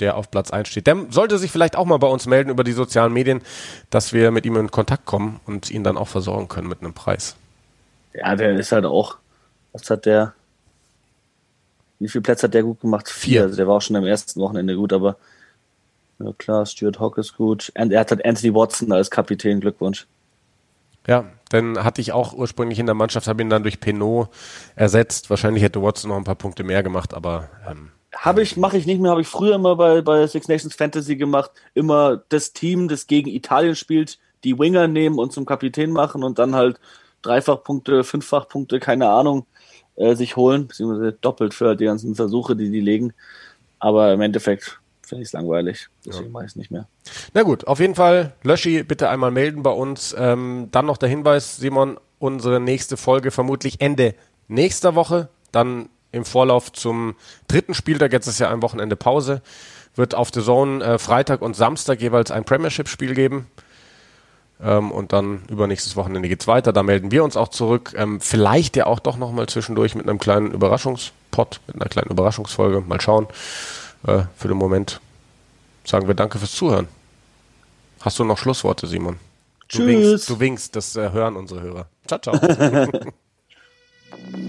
der 0.00 0.16
auf 0.16 0.30
Platz 0.30 0.50
1 0.50 0.68
steht. 0.68 0.86
Der 0.86 0.96
sollte 1.10 1.38
sich 1.38 1.50
vielleicht 1.50 1.76
auch 1.76 1.84
mal 1.84 1.98
bei 1.98 2.06
uns 2.06 2.26
melden 2.26 2.50
über 2.50 2.64
die 2.64 2.72
sozialen 2.72 3.12
Medien, 3.12 3.42
dass 3.90 4.12
wir 4.12 4.30
mit 4.30 4.46
ihm 4.46 4.56
in 4.56 4.70
Kontakt 4.70 5.06
kommen 5.06 5.40
und 5.46 5.70
ihn 5.70 5.84
dann 5.84 5.96
auch 5.96 6.08
versorgen 6.08 6.48
können 6.48 6.68
mit 6.68 6.80
einem 6.80 6.94
Preis. 6.94 7.36
Ja, 8.14 8.34
der 8.36 8.56
ist 8.58 8.72
halt 8.72 8.84
auch, 8.84 9.16
was 9.72 9.88
hat 9.90 10.06
der, 10.06 10.34
wie 11.98 12.08
viele 12.08 12.22
Plätze 12.22 12.44
hat 12.44 12.54
der 12.54 12.62
gut 12.62 12.80
gemacht? 12.80 13.08
Vier. 13.08 13.42
Also 13.42 13.56
der 13.56 13.66
war 13.66 13.76
auch 13.76 13.82
schon 13.82 13.96
am 13.96 14.06
ersten 14.06 14.40
Wochenende 14.40 14.76
gut, 14.76 14.92
aber 14.92 15.16
ja 16.18 16.32
klar, 16.36 16.66
Stuart 16.66 16.98
Hawk 16.98 17.18
ist 17.18 17.36
gut. 17.36 17.72
Und 17.78 17.92
er 17.92 18.00
hat 18.00 18.10
halt 18.10 18.24
Anthony 18.24 18.54
Watson 18.54 18.92
als 18.92 19.10
Kapitän, 19.10 19.60
Glückwunsch. 19.60 20.06
Ja, 21.06 21.24
dann 21.48 21.82
hatte 21.84 22.00
ich 22.00 22.12
auch 22.12 22.34
ursprünglich 22.34 22.78
in 22.78 22.86
der 22.86 22.94
Mannschaft, 22.94 23.28
habe 23.28 23.40
ihn 23.40 23.48
dann 23.48 23.62
durch 23.62 23.80
Penot 23.80 24.28
ersetzt. 24.76 25.30
Wahrscheinlich 25.30 25.62
hätte 25.62 25.82
Watson 25.82 26.10
noch 26.10 26.16
ein 26.16 26.24
paar 26.24 26.34
Punkte 26.34 26.64
mehr 26.64 26.82
gemacht, 26.82 27.14
aber 27.14 27.48
ähm, 27.66 27.92
habe 28.14 28.42
ich, 28.42 28.56
mache 28.56 28.78
ich 28.78 28.86
nicht 28.86 29.00
mehr, 29.00 29.10
habe 29.10 29.20
ich 29.20 29.28
früher 29.28 29.54
immer 29.54 29.76
bei, 29.76 30.00
bei 30.00 30.26
Six 30.26 30.48
Nations 30.48 30.74
Fantasy 30.74 31.16
gemacht. 31.16 31.50
Immer 31.74 32.22
das 32.28 32.52
Team, 32.52 32.88
das 32.88 33.06
gegen 33.06 33.28
Italien 33.28 33.74
spielt, 33.74 34.18
die 34.44 34.58
Winger 34.58 34.88
nehmen 34.88 35.18
und 35.18 35.32
zum 35.32 35.46
Kapitän 35.46 35.92
machen 35.92 36.22
und 36.22 36.38
dann 36.38 36.54
halt 36.54 36.80
Dreifachpunkte, 37.22 38.04
Fünffachpunkte, 38.04 38.80
keine 38.80 39.08
Ahnung, 39.08 39.46
äh, 39.96 40.14
sich 40.14 40.36
holen, 40.36 40.68
beziehungsweise 40.68 41.12
doppelt 41.12 41.54
für 41.54 41.74
die 41.76 41.84
ganzen 41.84 42.14
Versuche, 42.14 42.56
die 42.56 42.70
die 42.70 42.80
legen. 42.80 43.12
Aber 43.78 44.12
im 44.12 44.20
Endeffekt 44.20 44.80
finde 45.02 45.22
ich 45.22 45.28
es 45.28 45.32
langweilig. 45.32 45.88
Deswegen 46.06 46.26
ja. 46.26 46.30
mache 46.30 46.44
ich 46.44 46.50
es 46.50 46.56
nicht 46.56 46.70
mehr. 46.70 46.86
Na 47.34 47.42
gut, 47.42 47.66
auf 47.66 47.80
jeden 47.80 47.94
Fall, 47.94 48.34
Löschi, 48.42 48.82
bitte 48.82 49.08
einmal 49.08 49.30
melden 49.30 49.62
bei 49.62 49.70
uns. 49.70 50.14
Ähm, 50.18 50.68
dann 50.70 50.86
noch 50.86 50.96
der 50.98 51.08
Hinweis, 51.08 51.56
Simon, 51.56 51.98
unsere 52.18 52.60
nächste 52.60 52.96
Folge 52.96 53.30
vermutlich 53.30 53.80
Ende 53.80 54.14
nächster 54.48 54.94
Woche. 54.94 55.28
Dann 55.52 55.88
im 56.12 56.24
Vorlauf 56.24 56.72
zum 56.72 57.14
dritten 57.48 57.74
Spieltag, 57.74 58.12
jetzt 58.12 58.26
ist 58.26 58.38
ja 58.38 58.50
ein 58.50 58.62
Wochenende 58.62 58.96
Pause, 58.96 59.42
wird 59.94 60.14
auf 60.14 60.30
The 60.32 60.42
Zone 60.42 60.82
äh, 60.84 60.98
Freitag 60.98 61.42
und 61.42 61.54
Samstag 61.54 62.00
jeweils 62.00 62.30
ein 62.30 62.44
Premiership-Spiel 62.44 63.14
geben. 63.14 63.46
Ähm, 64.60 64.90
und 64.90 65.12
dann 65.12 65.42
übernächstes 65.48 65.96
Wochenende 65.96 66.28
geht's 66.28 66.46
weiter. 66.46 66.72
Da 66.72 66.82
melden 66.82 67.10
wir 67.10 67.22
uns 67.24 67.36
auch 67.36 67.48
zurück. 67.48 67.94
Ähm, 67.96 68.20
vielleicht 68.20 68.76
ja 68.76 68.86
auch 68.86 68.98
doch 68.98 69.16
nochmal 69.16 69.48
zwischendurch 69.48 69.94
mit 69.94 70.08
einem 70.08 70.18
kleinen 70.18 70.50
Überraschungspot, 70.52 71.60
mit 71.66 71.76
einer 71.76 71.88
kleinen 71.88 72.10
Überraschungsfolge. 72.10 72.80
Mal 72.80 73.00
schauen. 73.00 73.26
Äh, 74.06 74.22
für 74.36 74.48
den 74.48 74.56
Moment 74.56 75.00
sagen 75.84 76.08
wir 76.08 76.14
Danke 76.14 76.38
fürs 76.38 76.52
Zuhören. 76.52 76.88
Hast 78.00 78.18
du 78.18 78.24
noch 78.24 78.38
Schlussworte, 78.38 78.86
Simon? 78.86 79.16
Du 79.70 79.78
Tschüss. 79.78 79.86
Winkst, 79.86 80.30
du 80.30 80.40
winkst, 80.40 80.76
das 80.76 80.96
äh, 80.96 81.12
hören 81.12 81.36
unsere 81.36 81.60
Hörer. 81.60 81.86
Ciao, 82.06 82.18
ciao. 82.20 82.38